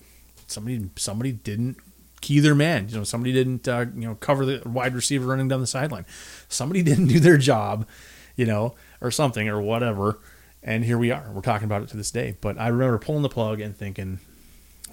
[0.48, 1.78] somebody somebody didn't
[2.22, 2.88] key their man.
[2.90, 6.06] You know, somebody didn't uh, you know cover the wide receiver running down the sideline.
[6.48, 7.88] Somebody didn't do their job,
[8.36, 10.20] you know, or something or whatever.
[10.64, 11.30] And here we are.
[11.34, 12.38] We're talking about it to this day.
[12.40, 14.20] But I remember pulling the plug and thinking,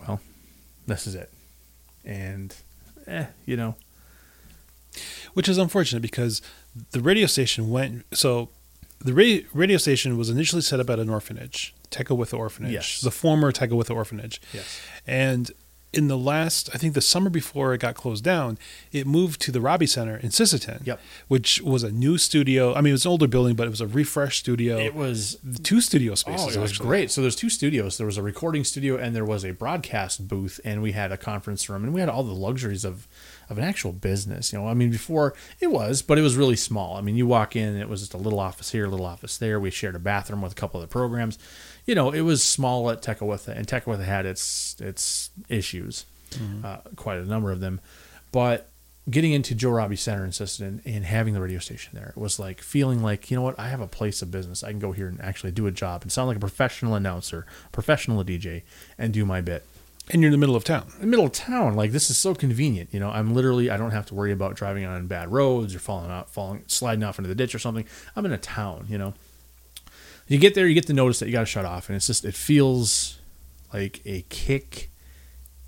[0.06, 0.20] well,
[0.86, 1.30] this is it.
[2.04, 2.54] And
[3.06, 3.76] eh, you know,
[5.34, 6.42] which is unfortunate because
[6.92, 8.48] the radio station went so
[9.02, 13.00] the radio, radio station was initially set up at an orphanage Tekakwitha orphanage Yes.
[13.00, 14.80] the former Tekakwitha orphanage Yes.
[15.06, 15.50] and
[15.92, 18.56] in the last i think the summer before it got closed down
[18.92, 21.00] it moved to the robbie center in sisseton Yep.
[21.28, 23.80] which was a new studio i mean it was an older building but it was
[23.80, 26.86] a refreshed studio it was two studio spaces Oh, it was actually.
[26.86, 27.10] great.
[27.10, 27.96] So there's two studios.
[27.98, 31.16] There was a recording studio and there was a broadcast booth, and we had a
[31.16, 33.06] conference room, and we had all the luxuries of
[33.48, 34.52] of an actual business.
[34.52, 36.96] You know, I mean, before it was, but it was really small.
[36.96, 39.36] I mean, you walk in, it was just a little office here, a little office
[39.38, 39.58] there.
[39.58, 41.38] We shared a bathroom with a couple of the programs.
[41.90, 46.06] You know, it was small at Tekakwitha, and Tekakwitha had its its issues,
[46.64, 47.80] uh, quite a number of them,
[48.30, 48.68] but.
[49.08, 52.38] Getting into Joe Robbie Center in Sisseton and having the radio station there, it was
[52.38, 54.62] like feeling like, you know what, I have a place of business.
[54.62, 57.44] I can go here and actually do a job and sound like a professional announcer,
[57.72, 58.62] professional DJ,
[58.98, 59.64] and do my bit.
[60.10, 62.18] and you're in the middle of town In the middle of town, like this is
[62.18, 62.90] so convenient.
[62.92, 65.80] You know, I'm literally I don't have to worry about driving on bad roads or
[65.80, 67.86] falling out, falling, sliding off into the ditch or something.
[68.14, 68.86] I'm in a town.
[68.88, 69.14] You know,
[70.30, 72.06] you get there, you get the notice that you got to shut off, and it's
[72.06, 73.18] just it feels
[73.74, 74.90] like a kick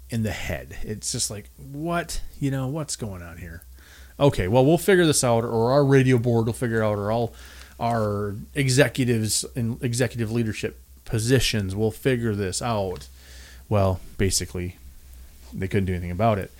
[0.08, 0.76] in the head.
[0.82, 3.64] It's just like what you know what's going on here.
[4.20, 7.34] Okay, well we'll figure this out, or our radio board will figure out, or all
[7.80, 13.08] our executives in executive leadership positions will figure this out.
[13.68, 14.76] Well, basically,
[15.52, 16.52] they couldn't do anything about it.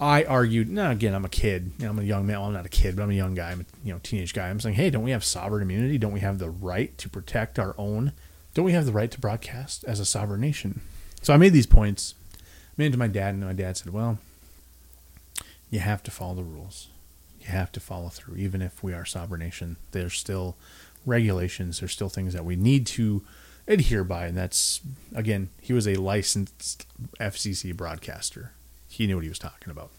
[0.00, 1.72] I argued, now again, I'm a kid.
[1.78, 2.38] You know, I'm a young man.
[2.38, 3.50] Well, I'm not a kid, but I'm a young guy.
[3.50, 4.48] I'm a you know teenage guy.
[4.48, 5.98] I'm saying, hey, don't we have sovereign immunity?
[5.98, 8.12] Don't we have the right to protect our own?
[8.54, 10.80] Don't we have the right to broadcast as a sovereign nation?
[11.20, 12.14] So I made these points.
[12.32, 14.18] I made it to my dad, and my dad said, well,
[15.70, 16.88] you have to follow the rules.
[17.38, 19.76] You have to follow through, even if we are a sovereign nation.
[19.92, 20.56] There's still
[21.04, 21.80] regulations.
[21.80, 23.22] There's still things that we need to
[23.68, 24.80] adhere by, and that's
[25.14, 26.86] again, he was a licensed
[27.20, 28.52] FCC broadcaster
[29.00, 29.90] he knew what he was talking about.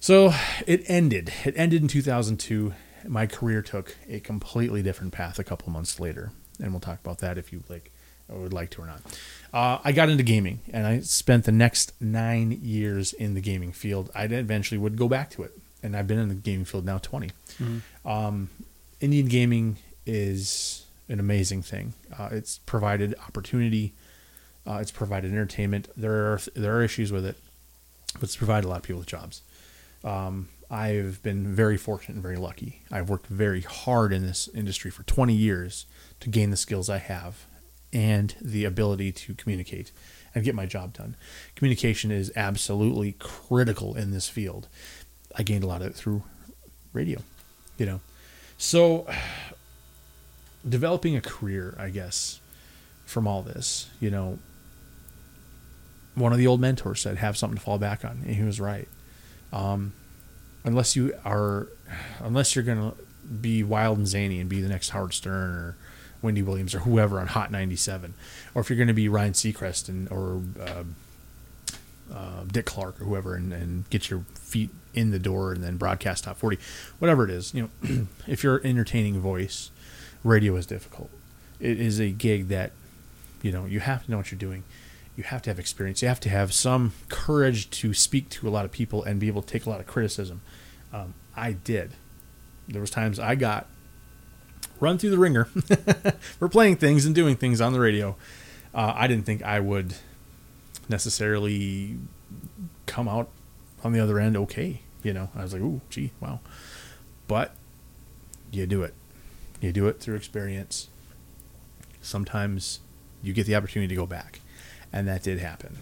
[0.00, 0.34] So
[0.66, 1.32] it ended.
[1.46, 2.74] It ended in 2002.
[3.06, 6.30] My career took a completely different path a couple months later,
[6.60, 7.90] and we'll talk about that if you like
[8.28, 9.00] or would like to or not.
[9.54, 13.72] Uh, I got into gaming, and I spent the next nine years in the gaming
[13.72, 14.10] field.
[14.14, 16.98] I eventually would go back to it, and I've been in the gaming field now
[16.98, 17.28] 20.
[17.28, 18.08] Mm-hmm.
[18.08, 18.50] Um,
[19.00, 21.94] Indian gaming is an amazing thing.
[22.16, 23.94] Uh, it's provided opportunity
[24.68, 25.88] uh, it's provided entertainment.
[25.96, 27.36] There are there are issues with it,
[28.14, 29.42] but it's provided a lot of people with jobs.
[30.04, 32.82] Um, I've been very fortunate and very lucky.
[32.90, 35.86] I've worked very hard in this industry for 20 years
[36.20, 37.46] to gain the skills I have
[37.92, 39.90] and the ability to communicate
[40.34, 41.16] and get my job done.
[41.54, 44.68] Communication is absolutely critical in this field.
[45.34, 46.22] I gained a lot of it through
[46.92, 47.20] radio,
[47.78, 48.00] you know.
[48.58, 49.06] So
[50.68, 52.40] developing a career, I guess,
[53.06, 54.38] from all this, you know,
[56.18, 58.60] one of the old mentors said, "Have something to fall back on," and he was
[58.60, 58.88] right.
[59.52, 59.92] Um,
[60.64, 61.68] unless you are,
[62.20, 62.94] unless you're gonna
[63.40, 65.76] be wild and zany and be the next Howard Stern or
[66.22, 68.14] Wendy Williams or whoever on Hot 97,
[68.54, 70.84] or if you're going to be Ryan Seacrest and or uh,
[72.12, 75.76] uh, Dick Clark or whoever and, and, get your feet in the door and then
[75.76, 76.58] broadcast top 40,
[76.98, 79.70] whatever it is, you know, if you're entertaining voice,
[80.24, 81.10] radio is difficult.
[81.60, 82.72] It is a gig that,
[83.42, 84.64] you know, you have to know what you're doing
[85.18, 86.00] you have to have experience.
[86.00, 89.26] You have to have some courage to speak to a lot of people and be
[89.26, 90.42] able to take a lot of criticism.
[90.92, 91.94] Um, I did.
[92.68, 93.66] There was times I got
[94.78, 95.46] run through the ringer
[96.38, 98.14] for playing things and doing things on the radio.
[98.72, 99.94] Uh, I didn't think I would
[100.88, 101.98] necessarily
[102.86, 103.28] come out
[103.82, 104.82] on the other end okay.
[105.02, 106.38] You know, I was like, "Ooh, gee, wow,"
[107.26, 107.54] but
[108.52, 108.94] you do it.
[109.60, 110.88] You do it through experience.
[112.00, 112.78] Sometimes
[113.20, 114.40] you get the opportunity to go back
[114.92, 115.78] and that did happen.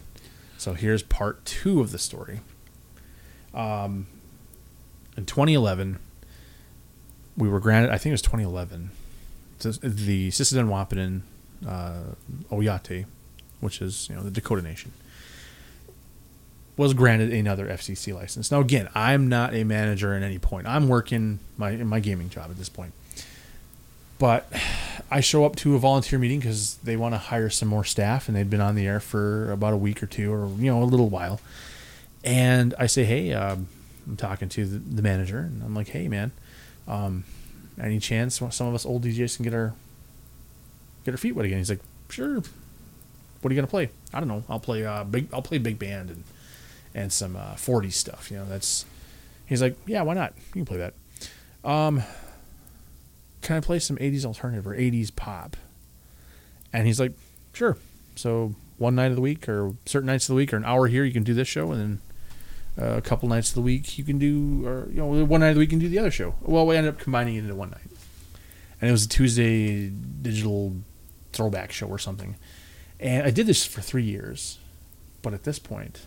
[0.59, 2.40] So here's part two of the story.
[3.54, 4.07] Um,
[5.16, 5.98] in 2011,
[7.36, 8.90] we were granted, I think it was 2011,
[9.59, 11.22] the Sisseton Wahpeton
[11.66, 12.14] uh,
[12.50, 13.07] Oyate,
[13.61, 14.92] which is you know the Dakota Nation,
[16.76, 18.50] was granted another FCC license.
[18.50, 20.66] Now again, I'm not a manager at any point.
[20.66, 22.92] I'm working my my gaming job at this point.
[24.18, 24.50] But
[25.10, 28.28] I show up to a volunteer meeting because they want to hire some more staff,
[28.28, 30.82] and they'd been on the air for about a week or two, or you know,
[30.82, 31.40] a little while.
[32.24, 33.56] And I say, "Hey, uh,
[34.06, 36.32] I'm talking to the, the, manager, and I'm like, "Hey, man,
[36.88, 37.24] um,
[37.80, 39.74] any chance some of us old DJs can get our
[41.04, 42.42] get our feet wet again?" He's like, "Sure.
[43.42, 43.90] What are you gonna play?
[44.12, 44.44] I don't know.
[44.48, 45.28] I'll play uh, big.
[45.32, 46.24] I'll play big band and
[46.94, 48.30] and some uh, 40s stuff.
[48.30, 48.86] You know, that's."
[49.44, 50.32] He's like, "Yeah, why not?
[50.48, 50.94] You can play that."
[51.68, 52.02] Um,
[53.47, 55.57] can I play some 80s alternative or 80s pop?
[56.72, 57.12] And he's like,
[57.53, 57.76] sure.
[58.16, 60.88] So one night of the week or certain nights of the week or an hour
[60.88, 61.70] here, you can do this show.
[61.70, 62.01] And
[62.76, 65.42] then uh, a couple nights of the week, you can do, or, you know, one
[65.42, 66.34] night of the week, you can do the other show.
[66.42, 67.86] Well, we ended up combining it into one night.
[68.80, 70.74] And it was a Tuesday digital
[71.32, 72.34] throwback show or something.
[72.99, 74.59] And I did this for three years.
[75.22, 76.07] But at this point,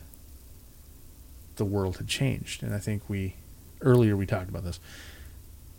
[1.56, 2.64] the world had changed.
[2.64, 3.36] And I think we,
[3.80, 4.82] earlier we talked about this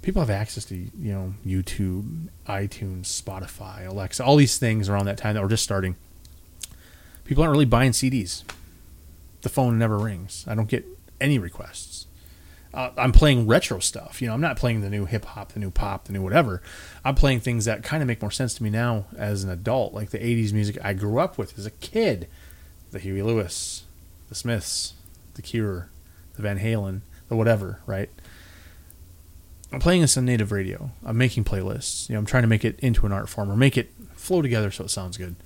[0.02, 5.18] people have access to you know YouTube, iTunes, Spotify, Alexa, all these things around that
[5.18, 5.96] time that were just starting.
[7.24, 8.42] People aren't really buying CDs.
[9.42, 10.44] The phone never rings.
[10.48, 10.84] I don't get
[11.20, 12.06] any requests.
[12.72, 14.22] Uh, I'm playing retro stuff.
[14.22, 16.62] You know, I'm not playing the new hip hop, the new pop, the new whatever.
[17.04, 19.92] I'm playing things that kind of make more sense to me now as an adult,
[19.92, 22.28] like the '80s music I grew up with as a kid,
[22.90, 23.84] the Huey Lewis,
[24.28, 24.94] the Smiths,
[25.34, 25.88] the Cure,
[26.36, 28.10] the Van Halen, the whatever, right?
[29.72, 30.90] I'm playing this on native radio.
[31.04, 32.08] I'm making playlists.
[32.08, 34.42] You know, I'm trying to make it into an art form or make it flow
[34.42, 35.36] together so it sounds good.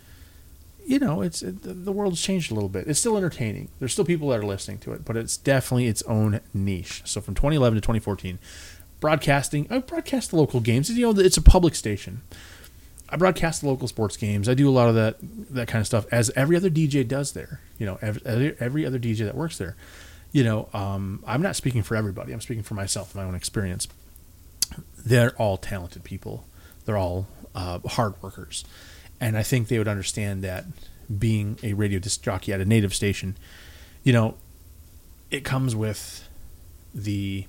[0.86, 2.86] You know, it's it, the world's changed a little bit.
[2.86, 3.68] It's still entertaining.
[3.78, 7.02] There's still people that are listening to it, but it's definitely its own niche.
[7.04, 8.38] So from 2011 to 2014,
[9.00, 9.66] broadcasting.
[9.70, 10.90] I broadcast the local games.
[10.90, 12.22] You know, it's a public station.
[13.08, 14.48] I broadcast the local sports games.
[14.48, 15.16] I do a lot of that
[15.50, 17.60] that kind of stuff, as every other DJ does there.
[17.78, 19.76] You know, every, every other DJ that works there.
[20.32, 22.32] You know, um, I'm not speaking for everybody.
[22.32, 23.86] I'm speaking for myself, my own experience
[25.04, 26.44] they're all talented people.
[26.84, 28.64] They're all uh, hard workers,
[29.20, 30.64] and I think they would understand that
[31.18, 33.36] being a radio disc jockey at a native station,
[34.02, 34.36] you know,
[35.30, 36.28] it comes with
[36.94, 37.46] the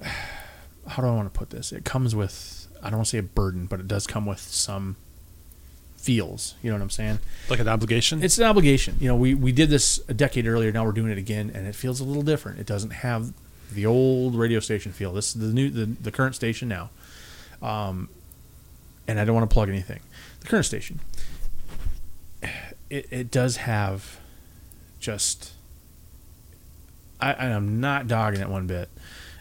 [0.02, 1.72] how do I want to put this?
[1.72, 4.40] It comes with I don't want to say a burden, but it does come with
[4.40, 4.96] some
[5.96, 6.56] feels.
[6.62, 7.20] You know what I'm saying?
[7.48, 8.22] Like an obligation?
[8.22, 8.96] It's an obligation.
[9.00, 10.72] You know, we, we did this a decade earlier.
[10.72, 12.58] Now we're doing it again, and it feels a little different.
[12.58, 13.32] It doesn't have
[13.74, 15.12] the old radio station feel.
[15.12, 16.90] This is the new the, the current station now.
[17.60, 18.08] Um,
[19.06, 20.00] and I don't want to plug anything.
[20.40, 21.00] The current station.
[22.90, 24.18] It, it does have
[25.00, 25.52] just
[27.22, 28.88] I, I'm not dogging it one bit.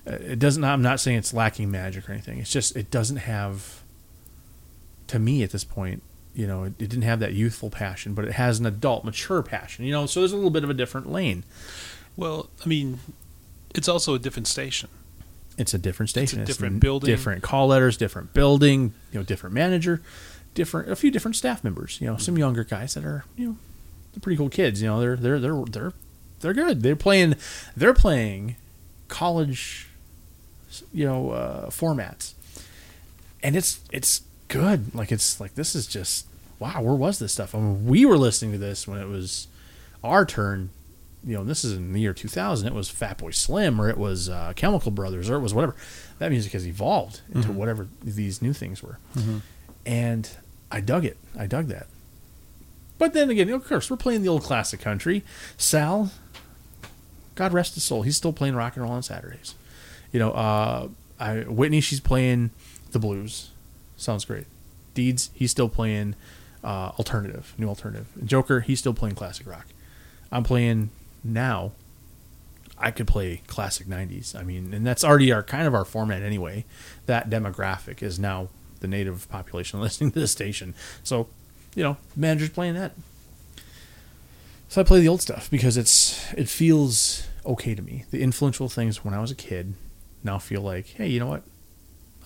[0.07, 0.63] Uh, it doesn't.
[0.63, 2.37] I'm not saying it's lacking magic or anything.
[2.37, 3.81] It's just it doesn't have.
[5.07, 6.03] To me, at this point,
[6.33, 9.41] you know, it, it didn't have that youthful passion, but it has an adult, mature
[9.41, 9.83] passion.
[9.83, 11.43] You know, so there's a little bit of a different lane.
[12.15, 12.99] Well, I mean,
[13.75, 14.89] it's also a different station.
[15.57, 16.39] It's a different station.
[16.41, 17.07] It's a different n- building.
[17.07, 18.93] different call letters, different building.
[19.11, 20.01] You know, different manager,
[20.53, 21.99] different a few different staff members.
[22.01, 23.55] You know, some younger guys that are you know,
[24.13, 24.81] they're pretty cool kids.
[24.81, 25.93] You know, they're they're they're they're
[26.39, 26.81] they're good.
[26.81, 27.35] They're playing
[27.75, 28.55] they're playing
[29.07, 29.87] college,
[30.93, 32.33] you know, uh, formats,
[33.43, 34.95] and it's it's good.
[34.95, 36.25] Like it's like this is just
[36.59, 36.81] wow.
[36.81, 37.53] Where was this stuff?
[37.53, 39.47] I mean, we were listening to this when it was
[40.03, 40.69] our turn.
[41.23, 42.67] You know, this is in the year 2000.
[42.67, 45.75] It was Fatboy Slim, or it was uh, Chemical Brothers, or it was whatever.
[46.19, 47.55] That music has evolved into Mhm.
[47.55, 49.37] whatever these new things were, Mm-hmm.
[49.85, 50.29] and
[50.71, 51.17] I dug it.
[51.37, 51.87] I dug that.
[52.97, 55.23] But then again, of course, we're playing the old classic country.
[55.57, 56.11] Sal,
[57.35, 59.55] God rest his soul, he's still playing rock and roll on Saturdays.
[60.11, 60.87] You know, uh,
[61.19, 62.51] I, Whitney, she's playing
[62.91, 63.49] the blues.
[63.97, 64.45] Sounds great.
[64.93, 66.15] Deeds, he's still playing
[66.63, 68.07] uh, alternative, new alternative.
[68.25, 69.67] Joker, he's still playing classic rock.
[70.31, 70.89] I'm playing
[71.23, 71.71] now.
[72.83, 74.35] I could play classic '90s.
[74.35, 76.65] I mean, and that's already our kind of our format anyway.
[77.05, 78.49] That demographic is now
[78.79, 80.73] the native population listening to the station.
[81.03, 81.27] So,
[81.75, 82.93] you know, manager's playing that.
[84.67, 88.05] So I play the old stuff because it's it feels okay to me.
[88.09, 89.73] The influential things when I was a kid
[90.23, 91.43] now feel like, hey, you know what?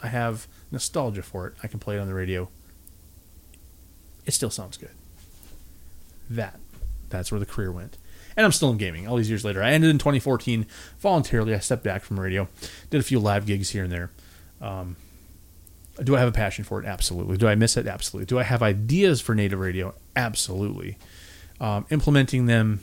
[0.03, 1.53] I have nostalgia for it.
[1.63, 2.49] I can play it on the radio.
[4.25, 4.91] It still sounds good.
[6.29, 6.59] That
[7.09, 7.97] that's where the career went.
[8.37, 9.63] And I'm still in gaming all these years later.
[9.63, 10.65] I ended in 2014
[10.99, 11.53] voluntarily.
[11.55, 12.47] I stepped back from radio,
[12.89, 14.11] did a few live gigs here and there.
[14.61, 14.97] Um,
[16.03, 16.85] do I have a passion for it?
[16.85, 17.37] Absolutely.
[17.37, 17.87] Do I miss it?
[17.87, 18.25] Absolutely.
[18.25, 19.93] Do I have ideas for native radio?
[20.15, 20.97] Absolutely.
[21.61, 22.81] Um, implementing them,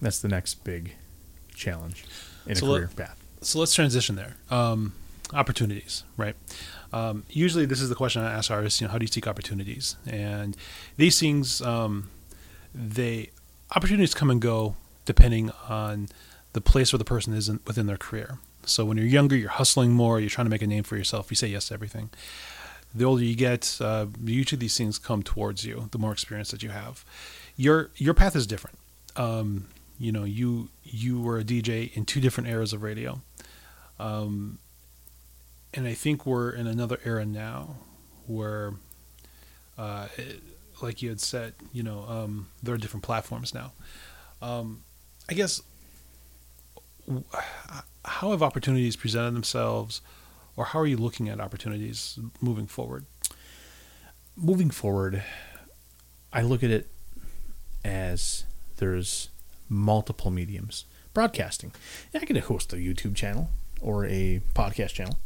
[0.00, 0.94] that's the next big
[1.54, 2.04] challenge
[2.46, 3.20] in So a let- career path.
[3.42, 4.36] So let's transition there.
[4.50, 4.94] Um,
[5.34, 6.34] opportunities, right?
[6.94, 8.80] Um, usually, this is the question I ask artists.
[8.80, 9.96] You know, how do you seek opportunities?
[10.06, 10.56] And
[10.96, 12.08] these things, um,
[12.74, 13.30] they
[13.74, 16.08] opportunities come and go depending on
[16.52, 18.38] the place where the person is in, within their career.
[18.64, 20.20] So when you're younger, you're hustling more.
[20.20, 21.30] You're trying to make a name for yourself.
[21.30, 22.10] You say yes to everything.
[22.94, 25.88] The older you get, uh, usually these things come towards you.
[25.90, 27.04] The more experience that you have,
[27.56, 28.78] your your path is different.
[29.16, 29.66] Um,
[29.98, 33.20] you know, you you were a DJ in two different eras of radio.
[33.98, 34.58] Um,
[35.72, 37.76] and I think we're in another era now
[38.26, 38.74] where,
[39.76, 40.06] uh,
[40.82, 43.72] like you had said, you know, um, there are different platforms now.
[44.42, 44.82] Um,
[45.28, 45.62] I guess,
[48.04, 50.00] how have opportunities presented themselves,
[50.56, 53.06] or how are you looking at opportunities moving forward?
[54.36, 55.22] moving forward,
[56.32, 56.88] I look at it
[57.84, 58.44] as
[58.76, 59.28] there's
[59.68, 60.84] multiple mediums.
[61.12, 61.72] Broadcasting.
[62.12, 63.50] Yeah, I could host a YouTube channel
[63.80, 65.18] or a podcast channel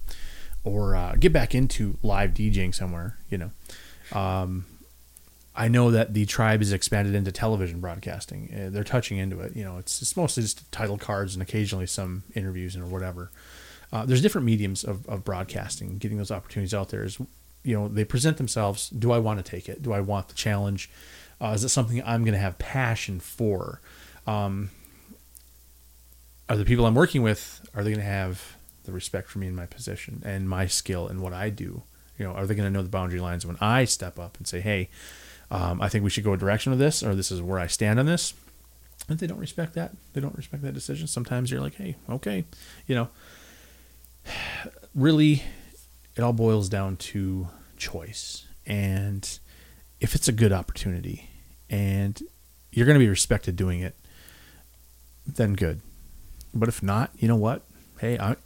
[0.65, 3.51] or uh, get back into live DJing somewhere, you know.
[4.13, 4.67] Um,
[5.59, 8.49] I know that the tribe is expanded into television broadcasting.
[8.55, 9.57] Uh, they're touching into it.
[9.57, 13.33] You know, it's, it's mostly just title cards and occasionally some interviews and or whatever.
[13.93, 15.99] Uh, there's different mediums of, of broadcasting.
[15.99, 17.19] Getting those opportunities out there is,
[17.65, 18.89] you know, they present themselves.
[18.89, 19.83] Do I want to take it?
[19.83, 20.91] Do I want the challenge?
[21.41, 23.81] Uh, is it something I'm going to have passion for?
[24.29, 24.71] Um,
[26.49, 29.49] are the people I'm working with are they going to have the respect for me
[29.49, 31.83] in my position and my skill and what I do?
[32.17, 34.47] You know, are they going to know the boundary lines when I step up and
[34.47, 34.89] say, "Hey,
[35.51, 37.67] um, I think we should go a direction with this," or "This is where I
[37.67, 38.35] stand on this"?
[39.09, 41.07] If they don't respect that, they don't respect that decision.
[41.07, 42.45] Sometimes you're like, "Hey, okay,"
[42.87, 43.09] you know.
[44.95, 45.45] Really,
[46.17, 49.39] it all boils down to choice, and
[50.01, 51.29] if it's a good opportunity,
[51.71, 52.21] and
[52.73, 53.95] you're going to be respected doing it,
[55.27, 55.81] then good.
[56.55, 57.63] But if not, you know what?
[58.01, 58.37] Hey, I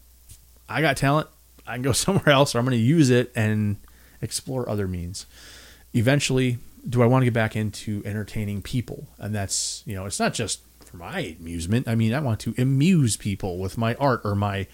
[0.68, 1.28] I got talent.
[1.66, 3.76] I can go somewhere else, or I'm going to use it and
[4.20, 5.26] explore other means.
[5.94, 6.58] Eventually,
[6.88, 9.08] do I want to get back into entertaining people?
[9.18, 11.88] And that's you know, it's not just for my amusement.
[11.88, 14.66] I mean, I want to amuse people with my art or my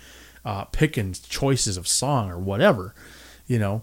[0.45, 2.95] uh, pick and choices of song or whatever.
[3.47, 3.83] You know,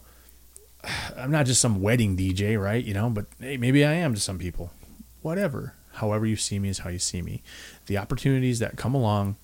[1.17, 2.83] I'm not just some wedding DJ, right?
[2.83, 4.71] You know, but hey, maybe I am to some people.
[5.21, 5.73] Whatever.
[5.93, 7.41] However you see me is how you see me.
[7.85, 9.37] The opportunities that come along,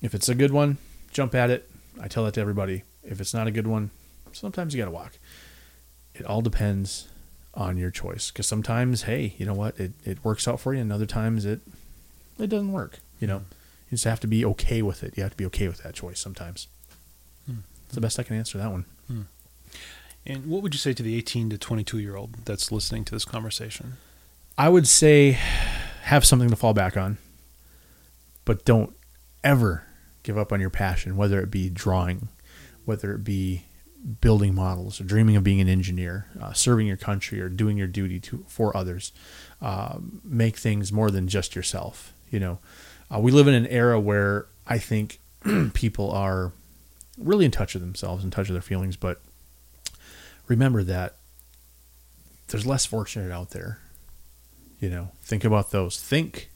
[0.00, 0.78] if it's a good one,
[1.12, 1.70] jump at it.
[2.00, 2.82] I tell that to everybody.
[3.04, 3.90] If it's not a good one,
[4.32, 5.18] sometimes you got to walk.
[6.14, 7.08] It all depends
[7.54, 8.30] on your choice.
[8.30, 9.78] Because sometimes, hey, you know what?
[9.78, 11.60] It, it works out for you, and other times it
[12.38, 12.98] it doesn't work.
[13.20, 13.42] You know,
[13.90, 15.16] you just have to be okay with it.
[15.16, 16.66] You have to be okay with that choice sometimes.
[17.46, 17.58] Hmm.
[17.86, 18.86] It's the best I can answer that one.
[20.24, 23.14] And what would you say to the 18 to 22 year old that's listening to
[23.14, 23.94] this conversation?
[24.56, 25.32] I would say
[26.02, 27.18] have something to fall back on,
[28.44, 28.94] but don't
[29.42, 29.84] ever
[30.22, 32.28] give up on your passion, whether it be drawing,
[32.84, 33.64] whether it be
[34.20, 37.86] building models or dreaming of being an engineer, uh, serving your country or doing your
[37.86, 39.12] duty to for others.
[39.60, 42.12] Uh, make things more than just yourself.
[42.30, 42.58] You know,
[43.14, 45.20] uh, we live in an era where I think
[45.74, 46.52] people are
[47.18, 49.20] really in touch with themselves, in touch with their feelings, but
[50.48, 51.16] remember that
[52.48, 53.78] there's less fortunate out there.
[54.80, 56.00] You know, think about those.
[56.00, 56.50] Think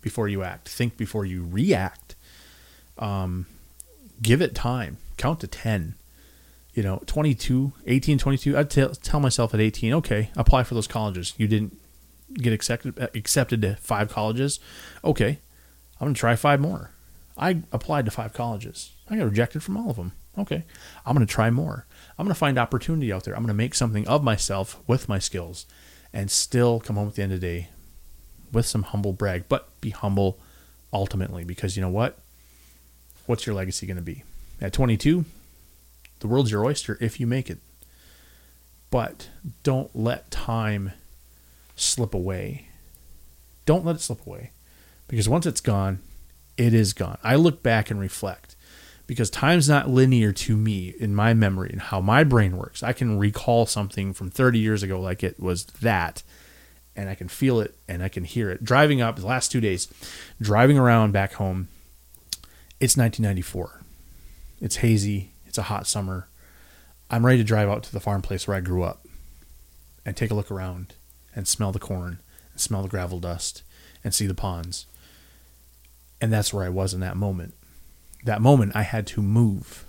[0.00, 0.68] before you act.
[0.68, 2.14] Think before you react.
[2.98, 3.46] Um,
[4.22, 4.98] give it time.
[5.16, 5.94] Count to 10.
[6.74, 8.58] You know, 22, 18, 22.
[8.58, 11.32] I'd tell, tell myself at 18, okay, apply for those colleges.
[11.36, 11.78] You didn't
[12.34, 14.58] get accepted uh, accepted to five colleges.
[15.04, 15.38] Okay,
[16.00, 16.90] I'm to try five more.
[17.36, 18.92] I applied to five colleges.
[19.08, 20.12] I got rejected from all of them.
[20.36, 20.64] Okay,
[21.06, 21.86] I'm to try more.
[22.18, 23.36] I'm to find opportunity out there.
[23.36, 25.66] I'm to make something of myself with my skills
[26.12, 27.68] and still come home at the end of the day
[28.52, 30.38] with some humble brag, but be humble
[30.92, 32.18] ultimately because you know what?
[33.26, 34.22] What's your legacy to be?
[34.60, 35.24] At 22,
[36.24, 37.58] the world's your oyster if you make it.
[38.90, 39.28] But
[39.62, 40.92] don't let time
[41.76, 42.68] slip away.
[43.66, 44.52] Don't let it slip away
[45.06, 45.98] because once it's gone,
[46.56, 47.18] it is gone.
[47.22, 48.56] I look back and reflect
[49.06, 52.82] because time's not linear to me in my memory and how my brain works.
[52.82, 56.22] I can recall something from 30 years ago like it was that,
[56.96, 58.64] and I can feel it and I can hear it.
[58.64, 59.92] Driving up the last two days,
[60.40, 61.68] driving around back home,
[62.80, 63.82] it's 1994.
[64.62, 66.28] It's hazy, it's a hot summer.
[67.10, 69.06] I'm ready to drive out to the farm place where I grew up
[70.04, 70.94] and take a look around
[71.34, 72.18] and smell the corn
[72.52, 73.62] and smell the gravel dust
[74.02, 74.86] and see the ponds.
[76.20, 77.54] And that's where I was in that moment
[78.24, 79.84] that moment, I had to move.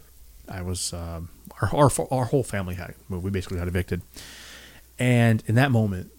[0.48, 1.30] I was um,
[1.62, 3.24] our, our our whole family had moved.
[3.24, 4.02] We basically got evicted,
[5.00, 6.12] and in that moment,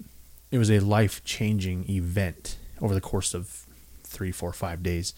[0.51, 3.67] it was a life changing event over the course of
[4.03, 5.15] three, four, five days.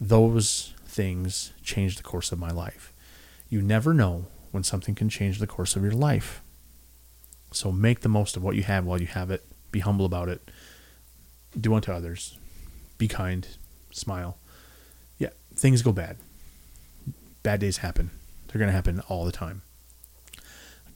[0.00, 2.91] Those things changed the course of my life.
[3.52, 6.40] You never know when something can change the course of your life.
[7.50, 9.44] So make the most of what you have while you have it.
[9.70, 10.50] Be humble about it.
[11.60, 12.38] Do unto others.
[12.96, 13.46] Be kind.
[13.90, 14.38] Smile
[15.18, 16.16] Yeah, things go bad.
[17.42, 18.10] Bad days happen.
[18.48, 19.60] They're going to happen all the time.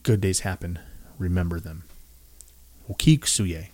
[0.03, 0.79] Good days happen.
[1.19, 1.85] Remember them.
[2.89, 3.67] Wokiksuye.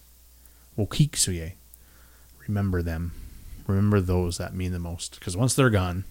[0.77, 1.53] Wokiksuye.
[2.49, 3.13] Remember them.
[3.69, 5.21] Remember those that mean the most.
[5.21, 6.03] Because once they're gone,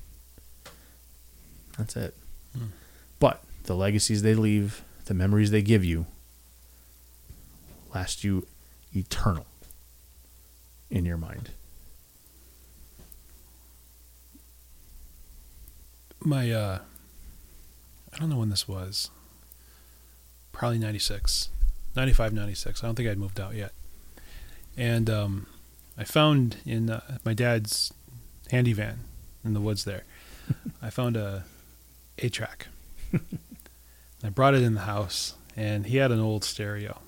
[1.77, 2.15] that's it.
[3.63, 6.05] The legacies they leave, the memories they give you,
[7.93, 8.47] last you
[8.93, 9.45] eternal
[10.89, 11.51] in your mind.
[16.23, 16.79] my uh
[18.13, 19.09] I don't know when this was.
[20.51, 21.49] Probably 96.
[21.95, 22.83] 95 96.
[22.83, 23.71] I don't think I'd moved out yet.
[24.77, 25.47] And um
[25.97, 27.93] I found in uh, my dad's
[28.49, 28.99] handy van
[29.43, 30.03] in the woods there.
[30.81, 31.43] I found a
[32.17, 32.67] 8 track.
[34.23, 36.99] I brought it in the house and he had an old stereo.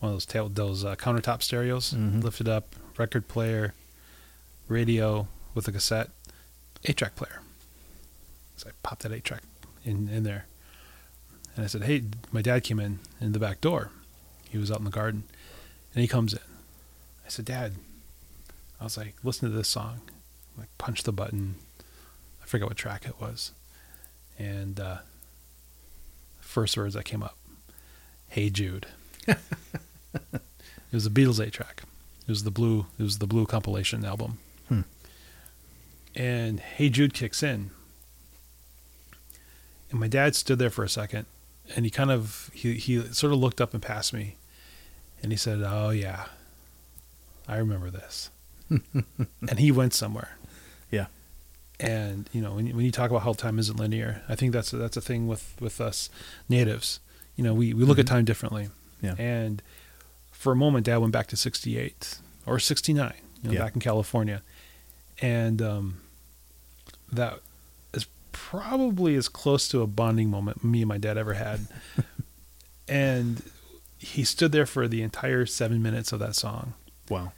[0.00, 2.20] One of those tail, those uh, countertop stereos, mm-hmm.
[2.20, 3.74] lifted up, record player,
[4.68, 6.08] radio with a cassette,
[6.84, 7.42] 8 track player.
[8.60, 9.42] So I popped that eight track
[9.86, 10.44] in in there,
[11.56, 13.90] and I said, "Hey, my dad came in in the back door.
[14.50, 15.24] He was out in the garden,
[15.94, 16.40] and he comes in.
[17.24, 17.76] I said, Dad,
[18.78, 20.02] I was like, listen to this song.
[20.58, 21.54] Like punch the button.
[22.42, 23.52] I forget what track it was,
[24.38, 24.98] and uh,
[26.50, 27.36] first words that came up,
[28.28, 28.86] "Hey Jude."
[29.26, 29.38] it
[30.92, 31.82] was a Beatles eight track.
[32.22, 32.86] It was the blue.
[32.98, 34.38] It was the blue compilation album.
[34.68, 34.80] Hmm.
[36.14, 37.70] And Hey Jude kicks in,
[39.90, 41.26] and my dad stood there for a second
[41.76, 44.36] and he kind of he, he sort of looked up and past me
[45.22, 46.26] and he said oh yeah
[47.48, 48.30] i remember this
[48.70, 50.36] and he went somewhere
[50.90, 51.06] yeah
[51.80, 54.52] and you know when you, when you talk about how time isn't linear i think
[54.52, 56.10] that's a, that's a thing with with us
[56.48, 57.00] natives
[57.36, 58.00] you know we, we look mm-hmm.
[58.00, 58.68] at time differently
[59.00, 59.62] yeah and
[60.30, 63.12] for a moment dad went back to 68 or 69
[63.42, 63.60] you know yeah.
[63.60, 64.42] back in california
[65.22, 66.00] and um
[67.10, 67.40] that
[68.50, 71.60] probably as close to a bonding moment me and my dad ever had.
[72.88, 73.42] and
[73.98, 76.74] he stood there for the entire seven minutes of that song.
[77.08, 77.32] Wow.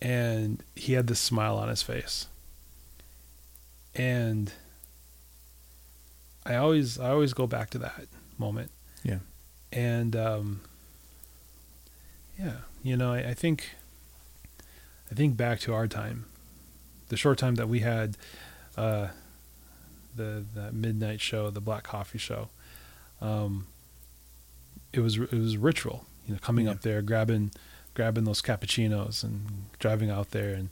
[0.00, 2.26] and he had this smile on his face.
[3.94, 4.52] And
[6.46, 8.06] I always I always go back to that
[8.38, 8.70] moment.
[9.04, 9.18] Yeah.
[9.72, 10.60] And um,
[12.38, 13.70] yeah, you know, I, I think
[15.10, 16.24] I think back to our time,
[17.08, 18.16] the short time that we had
[18.76, 19.08] uh,
[20.16, 22.48] the that midnight show, the Black Coffee Show.
[23.20, 23.66] Um,
[24.92, 26.72] it was it was ritual, you know, coming Yeah.
[26.72, 27.52] up there, grabbing
[27.94, 30.70] grabbing those cappuccinos and driving out there, and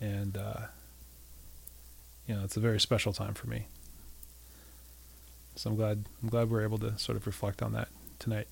[0.00, 0.66] and uh,
[2.30, 3.66] you know, it's a very special time for me.
[5.56, 7.88] So I'm glad I'm glad we're able to sort of reflect on that
[8.20, 8.46] tonight.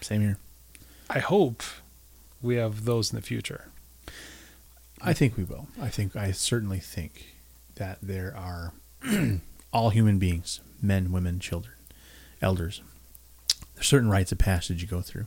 [0.00, 0.38] Same here.
[1.08, 1.62] I hope
[2.42, 3.68] we have those in the future.
[5.00, 5.68] I think we will.
[5.80, 7.36] I think I certainly think
[7.76, 8.72] that there are
[9.72, 11.76] all human beings, men, women, children,
[12.42, 12.82] elders.
[13.76, 15.26] There's certain rites of passage you go through.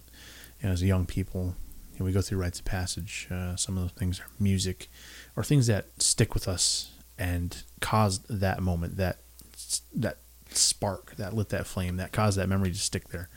[0.62, 1.56] You know, as young people,
[1.94, 3.30] you know, we go through rites of passage.
[3.32, 4.90] Uh, some of those things are music,
[5.38, 9.18] or things that stick with us and caused that moment, that
[9.94, 10.18] that
[10.50, 13.30] spark, that lit that flame, that caused that memory to stick there,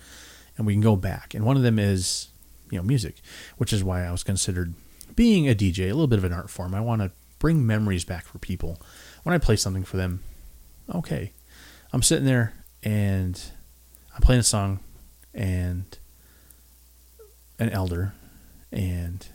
[0.56, 1.34] and we can go back.
[1.34, 2.28] And one of them is,
[2.70, 3.16] you know, music,
[3.56, 4.74] which is why I was considered
[5.14, 6.74] being a DJ, a little bit of an art form.
[6.74, 8.80] I want to bring memories back for people.
[9.22, 10.22] When I play something for them,
[10.94, 11.32] okay,
[11.92, 13.40] I'm sitting there and
[14.14, 14.80] I'm playing a song,
[15.34, 15.98] and
[17.58, 18.14] an elder
[18.72, 19.26] and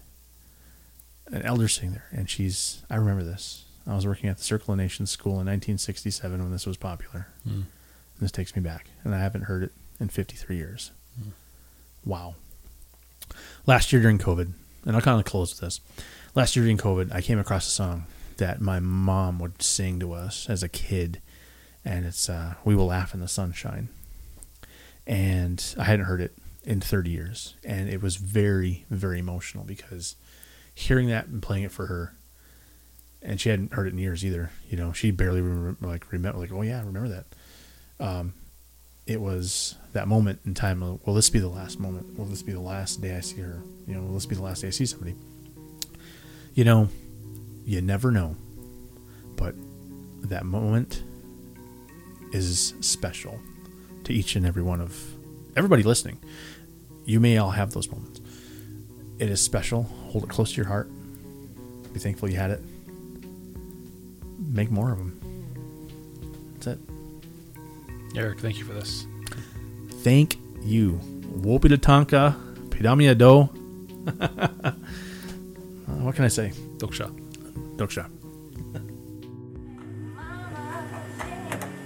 [1.28, 2.84] an elder sitting there, and she's.
[2.90, 3.66] I remember this.
[3.88, 7.28] I was working at the Circle of Nations School in 1967 when this was popular.
[7.48, 7.54] Mm.
[7.54, 7.66] And
[8.20, 10.92] this takes me back, and I haven't heard it in 53 years.
[11.20, 11.32] Mm.
[12.06, 12.36] Wow.
[13.66, 14.52] Last year during COVID,
[14.86, 15.82] and I'll kind of close with this.
[16.36, 18.06] Last year during COVID, I came across a song
[18.38, 21.22] that my mom would sing to us as a kid,
[21.84, 23.90] and it's uh, "We Will Laugh in the Sunshine."
[25.08, 30.16] And I hadn't heard it in 30 years, and it was very, very emotional because
[30.74, 32.14] hearing that and playing it for her,
[33.22, 34.52] and she hadn't heard it in years either.
[34.70, 35.42] You know, she barely
[35.82, 37.26] like remember, like, oh yeah, I remember that.
[38.00, 38.34] Um,
[39.06, 40.82] it was that moment in time.
[40.82, 42.18] Of, will this be the last moment?
[42.18, 43.62] Will this be the last day I see her?
[43.88, 45.16] You know, will this be the last day I see somebody?
[46.54, 46.90] You know,
[47.66, 48.36] you never know,
[49.36, 49.56] but
[50.24, 51.04] that moment
[52.32, 53.40] is special
[54.04, 55.16] to each and every one of
[55.56, 56.20] everybody listening.
[57.06, 58.22] You may all have those moments.
[59.20, 59.84] It is special.
[59.84, 60.90] Hold it close to your heart.
[61.94, 62.62] Be thankful you had it.
[64.50, 65.20] Make more of them.
[66.54, 66.80] That's it.
[68.16, 69.06] Eric, thank you for this.
[70.04, 71.00] Thank you.
[71.40, 72.36] Wopida Tonka,
[72.70, 73.50] Pidamia Do.
[75.92, 76.54] Uh, what can I say?
[76.78, 77.12] Doksha.
[77.76, 78.10] Doksha.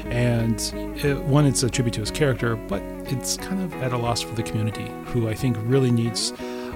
[0.07, 0.59] And
[1.05, 4.21] it, one, it's a tribute to his character, but it's kind of at a loss
[4.21, 6.33] for the community, who I think really needs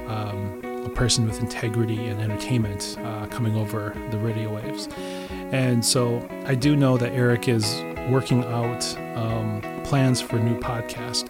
[0.08, 4.88] um, a person with integrity and entertainment uh, coming over the radio waves.
[5.52, 10.60] And so I do know that Eric is working out um, plans for a new
[10.60, 11.30] podcast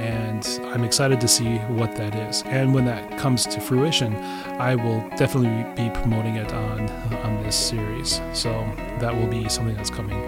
[0.00, 2.42] and I'm excited to see what that is.
[2.46, 7.54] And when that comes to fruition, I will definitely be promoting it on on this
[7.54, 8.20] series.
[8.32, 8.50] So
[8.98, 10.18] that will be something that's coming.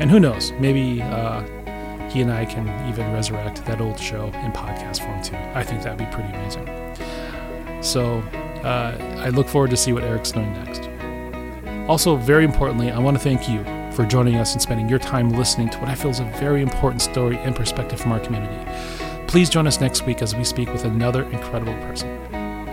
[0.00, 1.42] And who knows, maybe uh,
[2.08, 5.36] he and I can even resurrect that old show in podcast form too.
[5.54, 6.68] I think that'd be pretty amazing.
[7.80, 8.18] So
[8.64, 10.91] uh, I look forward to see what Eric's doing next.
[11.88, 15.30] Also, very importantly, I want to thank you for joining us and spending your time
[15.30, 18.56] listening to what I feel is a very important story and perspective from our community.
[19.26, 22.18] Please join us next week as we speak with another incredible person.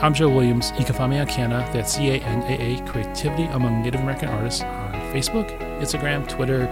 [0.02, 0.72] I'm Joe Williams.
[0.78, 4.00] You can find me on CANA, that's C A N A A, Creativity Among Native
[4.00, 5.50] American Artists, on Facebook,
[5.82, 6.68] Instagram, Twitter,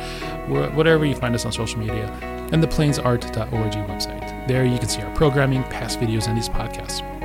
[0.48, 2.06] whatever you find us on social media,
[2.54, 4.48] and the plainsart.org website.
[4.48, 7.16] There you can see our programming, past videos, and these podcasts.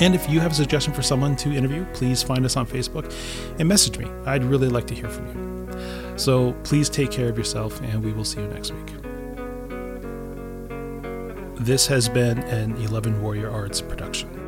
[0.00, 3.12] And if you have a suggestion for someone to interview, please find us on Facebook
[3.58, 4.06] and message me.
[4.26, 6.18] I'd really like to hear from you.
[6.18, 8.86] So please take care of yourself, and we will see you next week.
[11.56, 14.41] This has been an 11 Warrior Arts production.